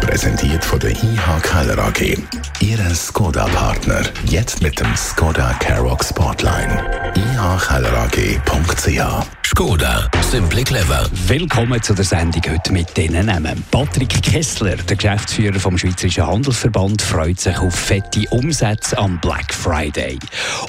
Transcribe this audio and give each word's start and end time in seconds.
Präsentiert 0.00 0.64
von 0.64 0.80
der 0.80 0.90
IH 0.90 1.40
Keller 1.42 1.78
AG. 1.78 2.16
Ihre 2.60 2.94
Skoda-Partner. 2.94 4.02
Jetzt 4.26 4.62
mit 4.62 4.78
dem 4.80 4.94
Skoda 4.96 5.52
Karoq 5.60 6.04
Spotline. 6.04 6.82
ihkellerag.ch 7.14 9.26
Skoda, 9.46 10.08
simply 10.22 10.64
clever. 10.64 11.06
Willkommen 11.28 11.80
zu 11.80 11.94
der 11.94 12.04
Sendung 12.04 12.42
heute 12.50 12.72
mit 12.72 12.94
diesen 12.96 13.26
Namen. 13.26 13.62
Patrick 13.70 14.20
Kessler, 14.20 14.74
der 14.76 14.96
Geschäftsführer 14.96 15.60
vom 15.60 15.78
Schweizerischen 15.78 16.26
Handelsverband, 16.26 17.00
freut 17.00 17.38
sich 17.38 17.56
auf 17.58 17.74
fette 17.74 18.24
Umsätze 18.30 18.98
am 18.98 19.20
Black 19.20 19.54
Friday. 19.54 20.18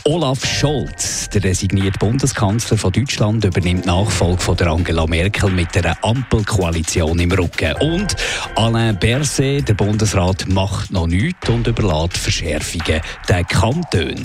Olaf 0.06 0.46
Scholz, 0.46 1.28
der 1.30 1.44
resignierte 1.44 1.98
Bundeskanzler 1.98 2.78
von 2.78 2.92
Deutschland, 2.92 3.44
übernimmt 3.44 3.88
Nachfolge 3.88 4.42
von 4.42 4.56
der 4.56 4.68
Angela 4.68 5.08
Merkel 5.08 5.50
mit 5.50 5.76
einer 5.76 5.98
Ampelkoalition 6.04 7.20
im 7.20 7.32
Rücken. 7.32 7.74
Und 7.82 8.16
Alain 8.56 8.98
Berset, 9.18 9.68
der 9.68 9.74
Bundesrat, 9.74 10.48
macht 10.48 10.92
noch 10.92 11.08
nichts 11.08 11.50
und 11.50 11.66
überlässt 11.66 12.20
Verschärfungen 12.20 13.02
den 13.28 13.48
Kantonen. 13.48 14.22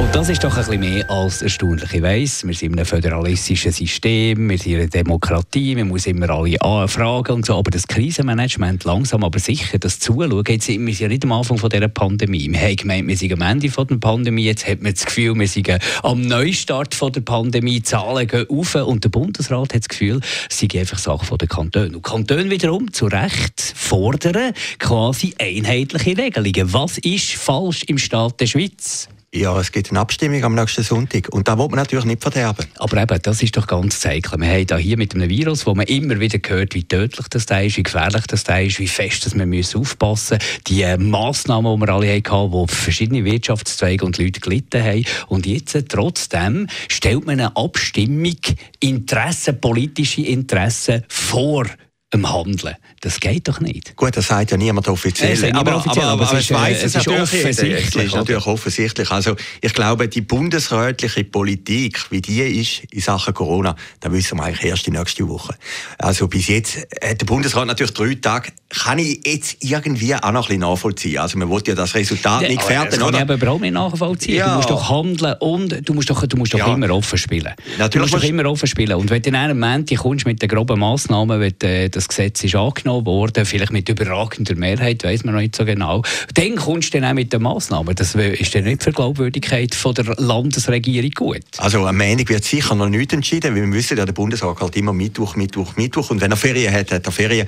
Und 0.00 0.14
das 0.14 0.30
ist 0.30 0.42
doch 0.42 0.56
ein 0.56 0.64
bisschen 0.64 0.80
mehr 0.80 1.10
als 1.10 1.42
erstaunlich. 1.42 1.92
Ich 1.92 2.00
weiss, 2.00 2.46
wir 2.46 2.54
sind 2.54 2.72
in 2.72 2.78
einem 2.78 2.86
föderalistischen 2.86 3.70
System, 3.70 4.48
wir 4.48 4.56
sind 4.56 4.72
in 4.72 4.78
einer 4.78 4.88
Demokratie, 4.88 5.74
man 5.74 5.88
muss 5.88 6.06
immer 6.06 6.30
alle 6.30 6.58
anfragen 6.62 7.32
und 7.34 7.44
so, 7.44 7.54
aber 7.54 7.70
das 7.70 7.86
Krisenmanagement 7.86 8.84
langsam 8.84 9.22
aber 9.22 9.38
sicher, 9.38 9.78
das 9.78 9.98
Zuschauen, 9.98 10.42
jetzt 10.48 10.64
sind 10.64 10.86
wir 10.86 10.94
ja 10.94 11.06
nicht 11.06 11.22
am 11.24 11.32
Anfang 11.32 11.58
von 11.58 11.68
dieser 11.68 11.88
Pandemie. 11.88 12.50
Wir 12.50 12.60
haben 12.60 12.76
gemeint, 12.76 13.08
wir 13.08 13.16
sind 13.18 13.34
am 13.34 13.42
Ende 13.42 13.68
von 13.68 13.88
der 13.88 13.96
Pandemie, 13.96 14.44
jetzt 14.44 14.66
hat 14.66 14.80
man 14.80 14.94
das 14.94 15.04
Gefühl, 15.04 15.38
wir 15.38 15.46
sind 15.46 15.68
am 16.02 16.22
Neustart 16.22 16.94
von 16.94 17.12
der 17.12 17.20
Pandemie, 17.20 17.74
die 17.74 17.82
Zahlen 17.82 18.26
gehen 18.26 18.46
auf 18.48 18.74
und 18.76 19.04
der 19.04 19.10
Bundesrat 19.10 19.74
hat 19.74 19.82
das 19.82 19.88
Gefühl, 19.90 20.20
es 20.48 20.58
sind 20.58 20.74
einfach 20.76 20.98
Sachen 20.98 21.26
von 21.26 21.36
den 21.36 21.48
Kantonen. 21.48 21.94
Und 21.94 22.02
Kantone 22.02 22.48
wiederum 22.48 22.90
zu 22.90 23.04
Recht 23.04 23.60
fordern 23.76 24.54
quasi 24.78 25.34
einheitliche 25.38 26.16
Regelungen. 26.16 26.72
Was 26.72 26.96
ist 26.96 27.34
falsch 27.34 27.82
im 27.82 27.98
Staat 27.98 28.40
der 28.40 28.46
Schweiz? 28.46 29.10
Ja, 29.32 29.60
es 29.60 29.70
gibt 29.70 29.90
eine 29.90 30.00
Abstimmung 30.00 30.42
am 30.42 30.56
nächsten 30.56 30.82
Sonntag. 30.82 31.28
Und 31.28 31.46
da 31.46 31.56
will 31.56 31.68
man 31.68 31.76
natürlich 31.76 32.04
nicht 32.04 32.20
verderben. 32.20 32.66
Aber 32.78 33.00
eben, 33.00 33.22
das 33.22 33.40
ist 33.40 33.56
doch 33.56 33.68
ganz 33.68 34.00
zeichlich. 34.00 34.40
Wir 34.40 34.48
haben 34.48 34.82
hier 34.82 34.96
mit 34.96 35.14
einem 35.14 35.30
Virus, 35.30 35.66
wo 35.66 35.74
man 35.76 35.86
immer 35.86 36.18
wieder 36.18 36.40
hört, 36.48 36.74
wie 36.74 36.82
tödlich 36.82 37.28
das 37.28 37.46
da 37.46 37.60
ist, 37.60 37.76
wie 37.76 37.84
gefährlich 37.84 38.26
das 38.26 38.42
da 38.42 38.58
ist, 38.58 38.80
wie 38.80 38.88
fest 38.88 39.24
dass 39.24 39.36
müssen 39.36 39.80
aufpassen 39.80 40.38
müssen. 40.38 40.64
Die 40.66 40.82
äh, 40.82 40.96
Massnahmen, 40.96 41.76
die 41.76 41.86
wir 41.86 41.94
alle 41.94 42.12
hatten, 42.12 42.50
wo 42.50 42.66
verschiedene 42.66 43.24
Wirtschaftszweige 43.24 44.04
und 44.04 44.18
Leute 44.18 44.40
gelitten 44.40 44.82
haben. 44.82 45.04
Und 45.28 45.46
jetzt 45.46 45.76
äh, 45.76 45.84
trotzdem 45.84 46.66
stellt 46.88 47.24
man 47.24 47.38
eine 47.38 47.56
Abstimmung, 47.56 48.34
Interessen, 48.80 49.60
politische 49.60 50.22
Interessen 50.22 51.04
vor 51.06 51.66
dem 52.12 52.30
Handeln. 52.30 52.74
Das 53.02 53.20
geht 53.20 53.46
doch 53.48 53.60
nicht. 53.60 53.96
Gut, 53.96 54.16
das 54.16 54.26
sagt 54.26 54.50
ja 54.50 54.56
niemand 54.56 54.88
offiziell. 54.88 55.38
Ja, 55.38 55.54
aber, 55.54 55.76
offiziell 55.76 56.04
aber, 56.04 56.24
aber, 56.24 56.30
aber, 56.30 56.38
es, 56.38 56.50
weiß 56.50 56.78
es, 56.78 56.84
es 56.84 56.94
natürlich 56.94 57.22
offensichtlich. 57.22 57.94
Es 57.94 57.96
ist 57.96 58.14
natürlich 58.14 58.46
offensichtlich. 58.46 59.10
Also, 59.10 59.36
ich 59.60 59.72
glaube, 59.72 60.08
die 60.08 60.20
bundesrätliche 60.20 61.24
Politik, 61.24 62.10
wie 62.10 62.20
die 62.20 62.40
ist 62.40 62.82
in 62.90 63.00
Sachen 63.00 63.32
Corona, 63.32 63.76
da 64.00 64.12
wissen 64.12 64.38
wir 64.38 64.44
eigentlich 64.44 64.64
erst 64.64 64.86
die 64.86 64.90
nächste 64.90 65.28
Woche. 65.28 65.54
Also, 65.98 66.26
bis 66.26 66.48
jetzt 66.48 66.78
hat 67.02 67.20
der 67.20 67.26
Bundesrat 67.26 67.66
natürlich 67.66 67.94
drei 67.94 68.14
Tage, 68.16 68.52
kann 68.68 68.98
ich 68.98 69.20
jetzt 69.24 69.58
irgendwie 69.60 70.14
auch 70.14 70.32
noch 70.32 70.42
ein 70.42 70.48
bisschen 70.48 70.60
nachvollziehen. 70.60 71.18
Also, 71.18 71.38
man 71.38 71.48
will 71.48 71.62
ja 71.66 71.74
das 71.76 71.94
Resultat 71.94 72.42
ja, 72.42 72.48
nicht 72.48 72.60
gefährden, 72.60 72.90
das 72.90 72.98
oder? 72.98 73.12
Das 73.12 73.20
kann 73.20 73.36
ich 73.36 73.42
überhaupt 73.42 73.62
nicht 73.62 73.72
nachvollziehen. 73.72 74.36
Ja. 74.36 74.48
Du 74.48 74.56
musst 74.56 74.70
doch 74.70 74.90
handeln 74.90 75.36
und 75.38 75.88
du 75.88 75.94
musst 75.94 76.10
doch, 76.10 76.26
du 76.26 76.36
musst 76.36 76.54
doch 76.54 76.58
ja. 76.58 76.74
immer 76.74 76.90
offen 76.90 77.18
spielen. 77.18 77.54
Natürlich 77.78 78.10
du 78.10 78.16
musst 78.16 78.24
doch 78.24 78.28
immer 78.28 78.46
offen 78.46 78.66
spielen. 78.66 78.94
Und 78.94 79.10
wenn 79.10 79.22
du 79.22 79.28
in 79.28 79.36
einem 79.36 79.58
Moment 79.60 79.96
kommst 79.96 80.26
mit 80.26 80.42
den 80.42 80.48
groben 80.48 80.80
Massnahmen, 80.80 81.40
wenn 81.40 81.54
äh, 81.62 81.99
das 82.00 82.08
Gesetz 82.08 82.42
ist 82.42 82.54
angenommen 82.54 83.06
worden, 83.06 83.44
vielleicht 83.44 83.72
mit 83.72 83.88
überragender 83.88 84.54
Mehrheit, 84.54 85.04
weiß 85.04 85.24
man 85.24 85.34
noch 85.34 85.40
nicht 85.40 85.54
so 85.54 85.64
genau. 85.64 86.02
Dann 86.34 86.56
kommst 86.56 86.94
du 86.94 87.00
dann 87.00 87.10
auch 87.10 87.14
mit 87.14 87.32
den 87.32 87.42
Massnahmen. 87.42 87.94
Das 87.94 88.14
ist 88.14 88.54
dann 88.54 88.64
nicht 88.64 88.82
für 88.82 88.90
die 88.90 88.96
Glaubwürdigkeit 88.96 89.74
von 89.74 89.94
der 89.94 90.06
Landesregierung 90.16 91.10
gut. 91.10 91.44
Also 91.58 91.86
am 91.86 92.00
Ende 92.00 92.26
wird 92.28 92.44
sicher 92.44 92.74
noch 92.74 92.88
nichts 92.88 93.12
entschieden, 93.12 93.54
weil 93.54 93.66
wir 93.66 93.72
wissen 93.72 93.98
ja, 93.98 94.06
der 94.06 94.12
Bundesrat 94.14 94.60
halt 94.60 94.76
immer 94.76 94.92
Mittwoch, 94.92 95.36
Mittwoch, 95.36 95.76
Mittwoch 95.76 96.10
und 96.10 96.20
wenn 96.20 96.30
er 96.30 96.36
Ferien 96.36 96.72
hat, 96.72 96.90
hat 96.90 97.04
er 97.04 97.12
Ferien. 97.12 97.46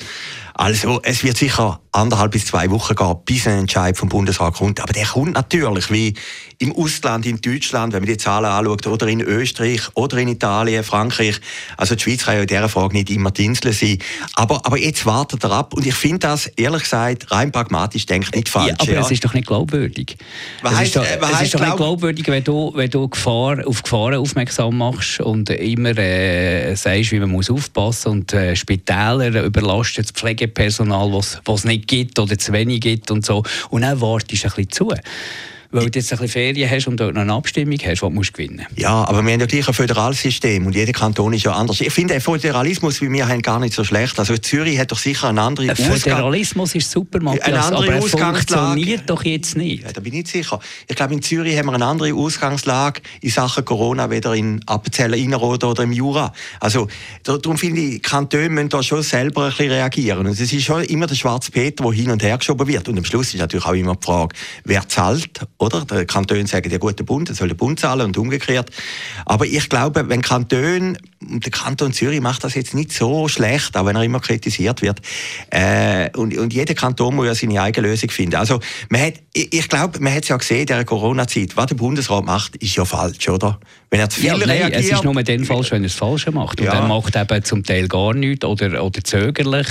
Also 0.54 1.00
es 1.02 1.24
wird 1.24 1.38
sicher 1.38 1.80
anderthalb 1.92 2.32
bis 2.32 2.46
zwei 2.46 2.70
Wochen 2.70 2.94
gehen, 2.94 3.16
bis 3.24 3.46
ein 3.46 3.60
Entscheid 3.60 3.96
vom 3.96 4.08
Bundesrat 4.08 4.54
kommt. 4.54 4.80
Aber 4.80 4.92
der 4.92 5.06
kommt 5.06 5.34
natürlich, 5.34 5.90
wie 5.90 6.14
im 6.58 6.74
Ausland, 6.74 7.26
in 7.26 7.40
Deutschland, 7.40 7.92
wenn 7.92 8.02
man 8.02 8.08
die 8.08 8.18
Zahlen 8.18 8.46
anschaut, 8.46 8.86
oder 8.86 9.08
in 9.08 9.20
Österreich, 9.20 9.80
oder 9.94 10.18
in 10.18 10.28
Italien, 10.28 10.84
Frankreich. 10.84 11.40
Also 11.76 11.94
die 11.94 12.02
Schweiz 12.02 12.24
kann 12.24 12.34
ja 12.34 12.42
in 12.42 12.46
dieser 12.46 12.68
Frage 12.68 12.94
nicht 12.94 13.10
immer 13.10 13.32
Insel 13.38 13.72
sein. 13.72 13.98
Aber, 14.42 14.66
aber 14.66 14.76
jetzt 14.76 15.06
wartet 15.06 15.44
er 15.44 15.52
ab 15.52 15.72
und 15.72 15.86
ich 15.86 15.94
finde 15.94 16.18
das, 16.18 16.48
ehrlich 16.56 16.82
gesagt, 16.82 17.30
rein 17.30 17.52
pragmatisch 17.52 18.06
denkt 18.06 18.34
nicht 18.34 18.48
falsch. 18.48 18.70
Ja, 18.70 18.76
aber 18.80 18.92
ja. 18.92 19.00
es 19.00 19.12
ist 19.12 19.24
doch 19.24 19.34
nicht 19.34 19.46
glaubwürdig. 19.46 20.16
Was 20.62 20.72
es 20.72 20.78
heißt, 20.78 20.86
ist 20.88 20.96
doch, 20.96 21.20
was 21.20 21.32
es 21.34 21.42
ist 21.42 21.54
doch 21.54 21.60
nicht 21.60 21.76
glaubwürdig, 21.76 22.26
wenn 22.26 22.42
du, 22.42 22.72
wenn 22.74 22.90
du 22.90 23.08
Gefahr, 23.08 23.64
auf 23.64 23.84
Gefahren 23.84 24.16
aufmerksam 24.16 24.78
machst 24.78 25.20
und 25.20 25.48
immer 25.48 25.96
äh, 25.96 26.74
sagst, 26.74 27.12
wie 27.12 27.20
man 27.20 27.30
muss 27.30 27.50
aufpassen 27.50 28.08
und 28.08 28.32
äh, 28.32 28.56
Spitäler 28.56 29.44
überlastet 29.44 30.06
das 30.06 30.10
Pflegepersonal, 30.10 31.12
was 31.12 31.40
es 31.46 31.64
nicht 31.64 31.86
gibt 31.86 32.18
oder 32.18 32.36
zu 32.36 32.52
wenig 32.52 32.80
gibt 32.80 33.12
und 33.12 33.24
so. 33.24 33.44
Und 33.70 33.82
dann 33.82 34.00
wartest 34.00 34.42
du 34.42 34.48
ein 34.48 34.54
bisschen 34.56 34.70
zu 34.72 34.92
weil 35.72 35.90
du 35.90 35.98
jetzt 35.98 36.12
ein 36.12 36.18
bisschen 36.18 36.28
Ferien 36.28 36.70
hast 36.70 36.86
und 36.86 36.98
dort 36.98 37.14
noch 37.14 37.22
eine 37.22 37.32
Abstimmung 37.32 37.78
hast, 37.78 37.94
die 37.94 38.00
du 38.00 38.10
musst 38.10 38.34
gewinnen 38.34 38.66
Ja, 38.76 39.04
aber 39.04 39.22
wir 39.24 39.32
haben 39.32 39.40
ja 39.40 39.46
gleich 39.46 39.66
ein 39.66 39.74
Föderalsystem 39.74 40.66
und 40.66 40.74
jeder 40.74 40.92
Kanton 40.92 41.32
ist 41.32 41.44
ja 41.44 41.52
anders. 41.52 41.80
Ich 41.80 41.92
finde, 41.92 42.14
der 42.14 42.20
Föderalismus 42.20 43.00
wie 43.00 43.10
wir 43.10 43.26
haben 43.26 43.42
gar 43.42 43.58
nicht 43.58 43.74
so 43.74 43.82
schlecht. 43.82 44.18
Also 44.18 44.36
Zürich 44.36 44.78
hat 44.78 44.92
doch 44.92 44.98
sicher 44.98 45.28
eine 45.28 45.40
andere 45.40 45.70
Ein 45.70 45.76
Föderalismus 45.76 46.74
ist 46.74 46.90
super, 46.90 47.20
Matthias, 47.20 47.46
eine 47.46 47.62
andere 47.62 47.84
aber 47.84 47.94
er 47.94 48.02
funktioniert 48.02 49.08
doch 49.08 49.24
jetzt 49.24 49.56
nicht. 49.56 49.82
Ja, 49.82 49.92
da 49.92 50.00
bin 50.00 50.12
ich 50.12 50.20
nicht 50.20 50.28
sicher. 50.28 50.60
Ich 50.86 50.96
glaube, 50.96 51.14
in 51.14 51.22
Zürich 51.22 51.56
haben 51.56 51.66
wir 51.66 51.74
eine 51.74 51.86
andere 51.86 52.14
Ausgangslage 52.14 53.00
in 53.20 53.30
Sachen 53.30 53.64
Corona, 53.64 54.10
weder 54.10 54.34
in 54.34 54.60
Appenzell 54.66 55.14
Innerrhoden 55.14 55.68
oder 55.68 55.82
im 55.82 55.92
Jura. 55.92 56.32
Also 56.60 56.88
darum 57.22 57.56
finde 57.56 57.80
ich, 57.80 58.02
Kantone 58.02 58.50
müssen 58.50 58.68
da 58.68 58.82
schon 58.82 59.02
selber 59.02 59.44
ein 59.44 59.50
bisschen 59.50 59.70
reagieren. 59.70 60.26
Und 60.26 60.32
es 60.32 60.40
ist 60.40 60.62
schon 60.62 60.84
immer 60.84 61.06
der 61.06 61.14
schwarze 61.14 61.50
Peter, 61.50 61.84
der 61.84 61.92
hin 61.92 62.10
und 62.10 62.22
her 62.22 62.36
geschoben 62.36 62.66
wird. 62.66 62.88
Und 62.88 62.98
am 62.98 63.04
Schluss 63.04 63.34
ist 63.34 63.40
natürlich 63.40 63.64
auch 63.64 63.72
immer 63.72 63.96
die 63.96 64.04
Frage, 64.04 64.34
wer 64.64 64.86
zahlt 64.88 65.40
oder? 65.62 65.84
Der 65.84 66.04
Kanton 66.04 66.46
sagt, 66.46 66.70
ja 66.70 66.78
gut, 66.78 66.98
der 66.98 67.04
Bund, 67.04 67.34
soll 67.34 67.48
der 67.48 67.54
Bund 67.54 67.78
zahlen 67.78 68.06
und 68.06 68.18
umgekehrt. 68.18 68.70
Aber 69.24 69.46
ich 69.46 69.68
glaube, 69.68 70.08
wenn 70.08 70.20
Der 71.28 71.50
Kanton 71.50 71.92
Zürich 71.92 72.20
macht 72.20 72.44
das 72.44 72.54
jetzt 72.54 72.74
nicht 72.74 72.92
so 72.92 73.28
schlecht, 73.28 73.76
auch 73.76 73.86
wenn 73.86 73.96
er 73.96 74.02
immer 74.02 74.20
kritisiert 74.20 74.82
wird. 74.82 75.00
Äh, 75.50 76.10
und, 76.16 76.36
und 76.36 76.52
jeder 76.52 76.74
Kanton 76.74 77.14
muss 77.16 77.26
ja 77.26 77.34
seine 77.34 77.60
eigene 77.60 77.88
Lösung 77.88 78.10
finden. 78.10 78.36
Also, 78.36 78.60
man 78.88 79.02
hat, 79.02 79.14
ich, 79.32 79.52
ich 79.52 79.68
glaube, 79.68 80.00
man 80.00 80.14
hat 80.14 80.22
es 80.24 80.28
ja 80.28 80.36
gesehen 80.36 80.60
in 80.60 80.66
dieser 80.66 80.84
Corona-Zeit. 80.84 81.56
Was 81.56 81.66
der 81.66 81.74
Bundesrat 81.74 82.24
macht, 82.24 82.56
ist 82.56 82.76
ja 82.76 82.84
falsch, 82.84 83.28
oder? 83.28 83.58
Wenn 83.92 84.00
er 84.00 84.08
zu 84.08 84.20
viel 84.20 84.30
ja, 84.30 84.38
nein, 84.38 84.48
reagiert. 84.48 84.80
Es 84.80 84.90
ist 84.90 85.04
nur 85.04 85.22
dann 85.22 85.44
falsch, 85.44 85.70
wenn 85.70 85.82
er 85.82 85.88
das 85.88 85.96
Falsche 85.96 86.30
macht. 86.30 86.58
Und 86.58 86.66
ja. 86.66 86.72
er 86.72 86.86
macht 86.86 87.14
eben 87.14 87.44
zum 87.44 87.62
Teil 87.62 87.88
gar 87.88 88.14
nichts 88.14 88.42
oder, 88.42 88.82
oder 88.82 89.04
zögerlich. 89.04 89.66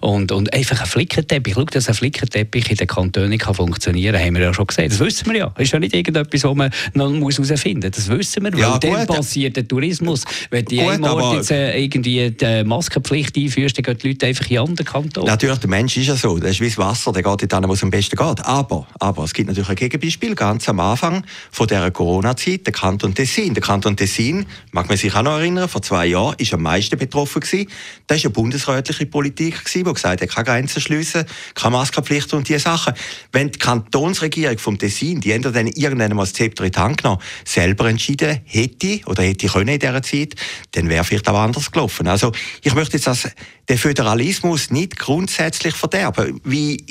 Und, 0.00 0.32
und 0.32 0.54
einfach 0.54 0.80
ein 0.80 0.86
Flickenteppich. 0.86 1.52
Schau, 1.52 1.64
dass 1.64 1.86
ein 1.86 1.94
Flickenteppich 1.94 2.70
in 2.70 2.76
den 2.76 2.86
Kantonen 2.86 3.36
kann 3.36 3.54
funktionieren 3.54 4.14
kann, 4.14 4.24
haben 4.24 4.34
wir 4.36 4.42
ja 4.42 4.54
schon 4.54 4.66
gesehen. 4.66 4.88
Das 4.88 5.00
wissen 5.00 5.30
wir 5.30 5.36
ja. 5.36 5.52
Das 5.54 5.64
ist 5.64 5.72
ja 5.72 5.78
nicht 5.80 5.94
irgendetwas, 5.94 6.44
was 6.44 6.54
man 6.54 6.70
noch 6.94 7.12
herausfinden 7.12 7.88
muss. 7.88 7.96
Das 7.96 8.08
wissen 8.08 8.44
wir. 8.44 8.58
Ja, 8.58 8.78
weil 8.82 9.06
dann 9.06 9.06
passiert 9.06 9.54
der 9.56 9.68
Tourismus. 9.68 10.24
Wenn 10.48 10.64
die 10.64 10.78
gut, 10.96 11.10
Ort 11.10 11.36
jetzt 11.36 11.50
äh, 11.50 11.78
irgendwie 11.78 12.30
die 12.30 12.64
Maskenpflicht 12.64 13.36
einführst, 13.36 13.76
dann 13.76 13.82
gehen 13.82 13.98
die 13.98 14.08
Leute 14.08 14.26
einfach 14.26 14.50
in 14.50 14.58
andere 14.58 14.84
Kantone. 14.84 15.26
Natürlich, 15.26 15.58
der 15.58 15.68
Mensch 15.70 15.96
ist 15.96 16.06
ja 16.06 16.16
so. 16.16 16.38
Das 16.38 16.52
ist 16.52 16.60
wie 16.60 16.68
das 16.68 16.78
Wasser, 16.78 17.12
der 17.12 17.22
geht 17.22 17.52
dann, 17.52 17.68
wo 17.68 17.74
es 17.74 17.82
am 17.82 17.90
besten 17.90 18.16
geht. 18.16 18.44
Aber, 18.46 18.86
aber 18.98 19.24
es 19.24 19.34
gibt 19.34 19.48
natürlich 19.48 19.68
ein 19.68 19.76
Gegenbeispiel. 19.76 20.34
Ganz 20.34 20.68
am 20.68 20.80
Anfang 20.80 21.24
von 21.50 21.66
dieser 21.66 21.90
Corona-Zeit, 21.90 22.66
der 22.66 22.72
Kanton 22.72 23.14
Tessin 23.14 23.54
der 23.58 23.62
Kanton 23.62 23.96
Tessin, 23.96 24.46
mag 24.70 24.88
man 24.88 24.96
sich 24.96 25.14
auch 25.14 25.22
noch 25.22 25.38
erinnern, 25.38 25.68
vor 25.68 25.82
zwei 25.82 26.06
Jahren 26.06 26.34
ist 26.38 26.54
am 26.54 26.62
meisten 26.62 26.96
betroffen 26.96 27.40
gewesen. 27.40 27.68
Das 28.06 28.18
war 28.18 28.24
eine 28.26 28.30
bundesrätliche 28.30 29.06
Politik 29.06 29.64
gewesen, 29.64 29.84
die 29.84 29.92
gesagt 29.92 30.22
hat, 30.22 30.28
keine 30.28 30.44
Grenzen 30.44 30.80
schliessen, 30.80 31.24
keine 31.54 31.72
Maskenpflicht 31.72 32.32
und 32.34 32.48
diese 32.48 32.60
Sachen. 32.60 32.94
Wenn 33.32 33.50
die 33.50 33.58
Kantonsregierung 33.58 34.58
vom 34.58 34.78
Tessin, 34.78 35.20
die 35.20 35.32
ändert 35.32 35.56
dann 35.56 35.66
irgendwann 35.66 36.14
mal 36.14 36.22
das 36.22 36.32
Zepter 36.32 36.64
in 36.64 36.70
die 36.70 36.78
Hand 36.78 37.02
genommen, 37.02 37.20
selber 37.44 37.88
entschieden 37.88 38.40
hätte 38.44 39.00
oder 39.06 39.24
hätte 39.24 39.48
können 39.48 39.68
in 39.68 39.78
dieser 39.78 40.02
Zeit, 40.02 40.34
dann 40.78 40.88
wäre 40.88 41.04
vielleicht 41.04 41.28
auch 41.28 41.38
anders 41.38 41.70
gelaufen. 41.70 42.06
Also 42.06 42.32
ich 42.62 42.74
möchte 42.74 42.96
jetzt 42.96 43.06
das, 43.06 43.28
den 43.68 43.78
Föderalismus 43.78 44.70
nicht 44.70 44.98
grundsätzlich 44.98 45.74
verderben, 45.74 46.40
wie 46.44 46.84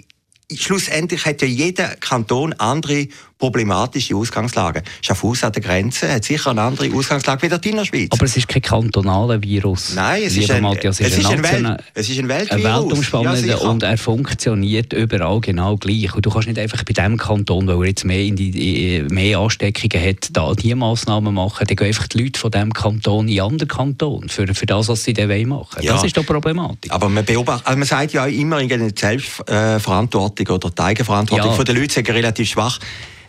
schlussendlich 0.54 1.25
hat 1.25 1.42
ja 1.42 1.48
jeder 1.48 1.95
Kanton 1.95 2.54
andere 2.54 3.07
problematische 3.38 4.16
Ausgangslage. 4.16 4.84
Schaffhausen 5.01 5.45
an 5.45 5.51
der 5.51 5.62
Grenze 5.62 6.12
hat 6.12 6.24
sicher 6.24 6.51
eine 6.51 6.62
andere 6.62 6.92
Ausgangslage 6.94 7.50
wie 7.50 7.60
die 7.60 7.69
Innerschweiz. 7.69 8.10
Aber 8.12 8.25
es 8.25 8.36
ist 8.36 8.48
kein 8.48 8.62
kantonaler 8.62 9.42
Virus. 9.42 9.94
Nein, 9.95 10.24
es 10.25 10.38
ist 10.38 10.50
ein, 10.51 10.63
Matthias, 10.63 11.00
es, 11.00 11.18
ist 11.18 11.30
ein, 11.30 11.44
Welt, 11.44 11.84
es 11.94 12.10
ist 12.10 12.19
ein 12.19 12.28
Weltvirus. 12.28 12.66
Ein 12.66 12.74
weltumspannender 12.74 13.48
ja, 13.48 13.57
und 13.57 13.84
er 13.84 13.98
funktioniert 13.98 14.94
überall 14.94 15.39
genau 15.42 15.78
gleich. 15.78 16.13
Und 16.16 16.25
du 16.25 16.30
kannst 16.30 16.48
nicht 16.48 16.60
einfach 16.60 16.84
bei 16.84 16.94
dem 16.94 17.18
Kanton, 17.18 17.68
weil 17.68 17.78
er 17.78 17.86
jetzt 17.86 18.06
mehr, 18.06 18.22
in 18.22 18.36
die, 18.36 19.06
mehr 19.10 19.39
Ansteckungen 19.39 20.04
hat, 20.04 20.30
da 20.31 20.54
die 20.54 20.74
Massnahmen 20.74 21.34
machen. 21.34 21.68
Dann 21.68 21.75
gehen 21.75 21.88
einfach 21.88 22.07
die 22.07 22.24
Leute 22.24 22.39
von 22.39 22.51
diesem 22.51 22.74
Kanton 22.74 23.28
in 23.28 23.42
andere 23.42 23.68
Kanton 23.68 24.30
für, 24.30 24.48
für 24.54 24.66
das, 24.66 24.88
was 24.88 25.04
sie 25.04 25.13
dann 25.13 25.28
machen 25.48 25.84
ja. 25.84 25.94
Das 25.94 26.04
ist 26.04 26.18
doch 26.18 26.25
Problematik. 26.25 26.92
Aber 26.92 27.10
man 27.10 27.24
beobachtet, 27.24 27.68
also 27.68 27.78
man 27.78 27.88
sagt 27.88 28.13
ja 28.13 28.25
immer, 28.25 28.62
die 28.63 28.92
Selbstverantwortung 28.95 30.48
oder 30.48 30.69
die 30.69 30.81
Eigenverantwortung 30.81 31.56
ja. 31.57 31.63
der 31.63 31.75
Leute 31.75 31.94
sind 31.94 32.10
relativ 32.10 32.50
schwach. 32.50 32.80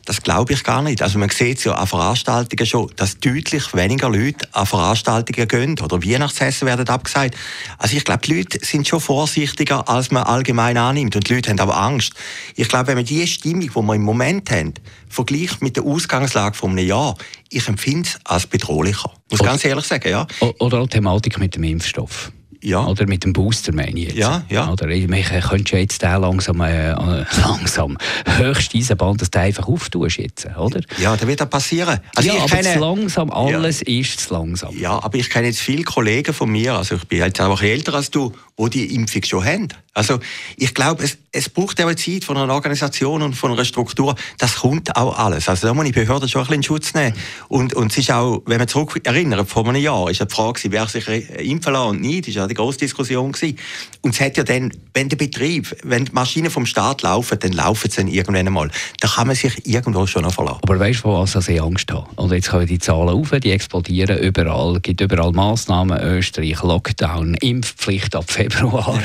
Das 0.05 0.23
glaube 0.23 0.53
ich 0.53 0.65
gar 0.65 0.83
nicht. 0.83 1.03
Also 1.03 1.19
man 1.19 1.29
sieht 1.31 1.59
es 1.59 1.65
ja 1.65 1.75
an 1.75 1.87
Veranstaltungen 1.87 2.67
schon, 2.67 2.91
dass 2.97 3.19
deutlich 3.19 3.75
weniger 3.75 4.09
Leute 4.09 4.49
an 4.53 4.67
Veranstaltungen 4.67 5.49
gehen 5.49 5.79
oder 5.81 6.03
Weihnachtsessen 6.03 6.67
werden 6.67 6.89
abgesagt. 6.89 7.37
Also 7.77 7.97
ich 7.97 8.05
glaube, 8.05 8.23
die 8.27 8.35
Leute 8.35 8.59
sind 8.65 8.89
schon 8.89 9.01
vorsichtiger, 9.01 9.89
als 9.89 10.11
man 10.11 10.23
allgemein 10.23 10.77
annimmt. 10.77 11.15
Und 11.17 11.29
die 11.29 11.35
Leute 11.35 11.51
haben 11.51 11.61
aber 11.61 11.77
Angst. 11.77 12.13
Ich 12.57 12.69
glaube, 12.69 12.89
wenn 12.89 12.97
man 12.97 13.05
die 13.05 13.27
Stimmung, 13.27 13.61
die 13.61 13.75
wir 13.75 13.95
im 13.95 14.03
Moment 14.03 14.51
haben, 14.51 14.75
vergleicht 15.09 15.63
mit 15.63 15.77
der 15.77 15.85
Ausgangslage 15.85 16.57
von 16.57 16.71
einem 16.71 16.87
Jahr, 16.87 17.17
ich 17.51 17.69
empfinde 17.69 18.09
es 18.09 18.19
als 18.25 18.47
bedrohlicher. 18.47 19.13
Muss 19.31 19.41
oder, 19.41 19.51
ganz 19.51 19.65
ehrlich 19.65 19.85
sagen, 19.85 20.09
ja. 20.09 20.27
Oder 20.59 20.83
die 20.83 20.89
Thematik 20.89 21.39
mit 21.39 21.55
dem 21.55 21.65
Impfstoff. 21.65 22.33
Ja. 22.63 22.87
Oder 22.87 23.07
mit 23.07 23.25
dem 23.25 23.33
Booster 23.33 23.73
meine 23.73 23.99
ich 23.99 24.09
jetzt. 24.09 24.19
Ja, 24.19 24.43
ja. 24.49 24.71
Oder 24.71 24.89
ich 24.89 25.07
könnte 25.07 25.79
jetzt 25.79 26.03
den 26.03 26.21
langsam, 26.21 26.61
äh, 26.61 26.91
langsam 27.41 27.97
höchste 28.25 28.79
Eisenbahn, 28.79 29.17
dass 29.17 29.31
du 29.31 29.41
einfach 29.41 29.69
auftust 29.69 30.19
jetzt, 30.19 30.47
oder? 30.57 30.81
Ja, 31.01 31.17
das 31.17 31.27
wird 31.27 31.43
auch 31.43 31.51
passieren. 31.51 32.01
Also 32.15 32.29
ja, 32.29 32.35
ich 32.37 32.43
aber 32.43 32.63
kenne, 32.63 32.81
langsam, 32.81 33.31
alles 33.31 33.81
ja. 33.87 34.01
ist 34.01 34.21
zu 34.21 34.35
langsam. 34.35 34.77
Ja, 34.77 35.03
aber 35.03 35.19
ich 35.19 35.31
kenne 35.31 35.47
jetzt 35.47 35.61
viele 35.61 35.85
Kollegen 35.85 36.35
von 36.35 36.51
mir, 36.51 36.75
also 36.75 36.97
ich 36.97 37.05
bin 37.05 37.19
jetzt 37.21 37.41
auch 37.41 37.63
älter 37.63 37.95
als 37.95 38.11
du, 38.11 38.33
die 38.59 38.71
die 38.71 38.95
Impfung 38.95 39.23
schon 39.23 39.45
haben. 39.45 39.69
Also 39.95 40.21
ich 40.57 40.75
glaube, 40.75 41.03
es, 41.03 41.19
es 41.33 41.49
braucht 41.49 41.83
auch 41.83 41.93
Zeit 41.95 42.25
von 42.25 42.37
einer 42.37 42.55
Organisation 42.55 43.23
und 43.23 43.35
von 43.35 43.53
einer 43.53 43.65
Struktur. 43.65 44.15
Das 44.39 44.57
kommt 44.57 44.95
auch 44.97 45.19
alles. 45.19 45.49
Also 45.49 45.67
da 45.67 45.75
muss 45.75 45.85
die 45.85 45.93
Behörden 45.93 46.29
schon 46.29 46.43
ein 46.43 46.47
bisschen 46.47 46.55
in 46.55 46.63
Schutz 46.63 46.95
nehmen. 46.95 47.15
Und, 47.49 47.75
und 47.75 47.91
es 47.91 47.99
ist 47.99 48.13
auch, 48.13 48.43
wenn 48.47 48.59
man 48.59 48.69
zurück 48.69 49.01
erinnert, 49.03 49.49
vor 49.49 49.67
einem 49.67 49.83
Jahr 49.83 50.09
ist 50.09 50.21
die 50.21 50.27
Frage, 50.33 50.61
wer 50.71 50.87
sich 50.87 51.09
impfen 51.09 51.73
lassen 51.73 51.89
und 51.91 52.01
nicht, 52.01 52.29
war 52.29 52.33
ja 52.33 52.48
die 52.49 52.55
grosse 52.55 52.79
Diskussion. 52.79 53.33
Gewesen. 53.33 53.59
Und 54.03 54.15
es 54.15 54.21
hat 54.21 54.37
ja 54.37 54.45
dann, 54.45 54.73
wenn 54.95 55.09
der 55.09 55.17
Betrieb, 55.17 55.77
wenn 55.83 56.07
die 56.07 56.13
Maschinen 56.13 56.51
vom 56.51 56.67
Staat 56.67 57.03
laufen, 57.03 57.39
dann 57.39 57.53
laufen 57.53 57.91
sie 57.91 57.97
dann 57.97 58.09
irgendwann 58.09 58.47
einmal. 58.47 58.71
Da 59.01 59.09
kann 59.09 59.27
man 59.27 59.37
sich 59.37 59.67
irgendwo 59.67 60.07
schon 60.07 60.23
noch 60.23 60.33
verlassen. 60.33 60.61
Aber 60.63 60.79
weißt 60.79 61.05
du, 61.05 61.09
was 61.09 61.49
ich 61.49 61.61
Angst 61.61 61.93
habe? 61.93 62.07
Und 62.17 62.33
jetzt 62.33 62.51
kommen 62.51 62.67
die 62.67 62.79
Zahlen 62.79 63.09
auf, 63.09 63.31
die 63.31 63.51
explodieren 63.51 64.19
überall, 64.19 64.77
es 64.77 64.83
gibt 64.83 65.01
überall 65.01 65.33
Massnahmen, 65.33 65.99
Österreich, 66.01 66.63
Lockdown, 66.63 67.35
Impfpflicht 67.35 68.15
ab 68.15 68.31
Februar. 68.31 69.01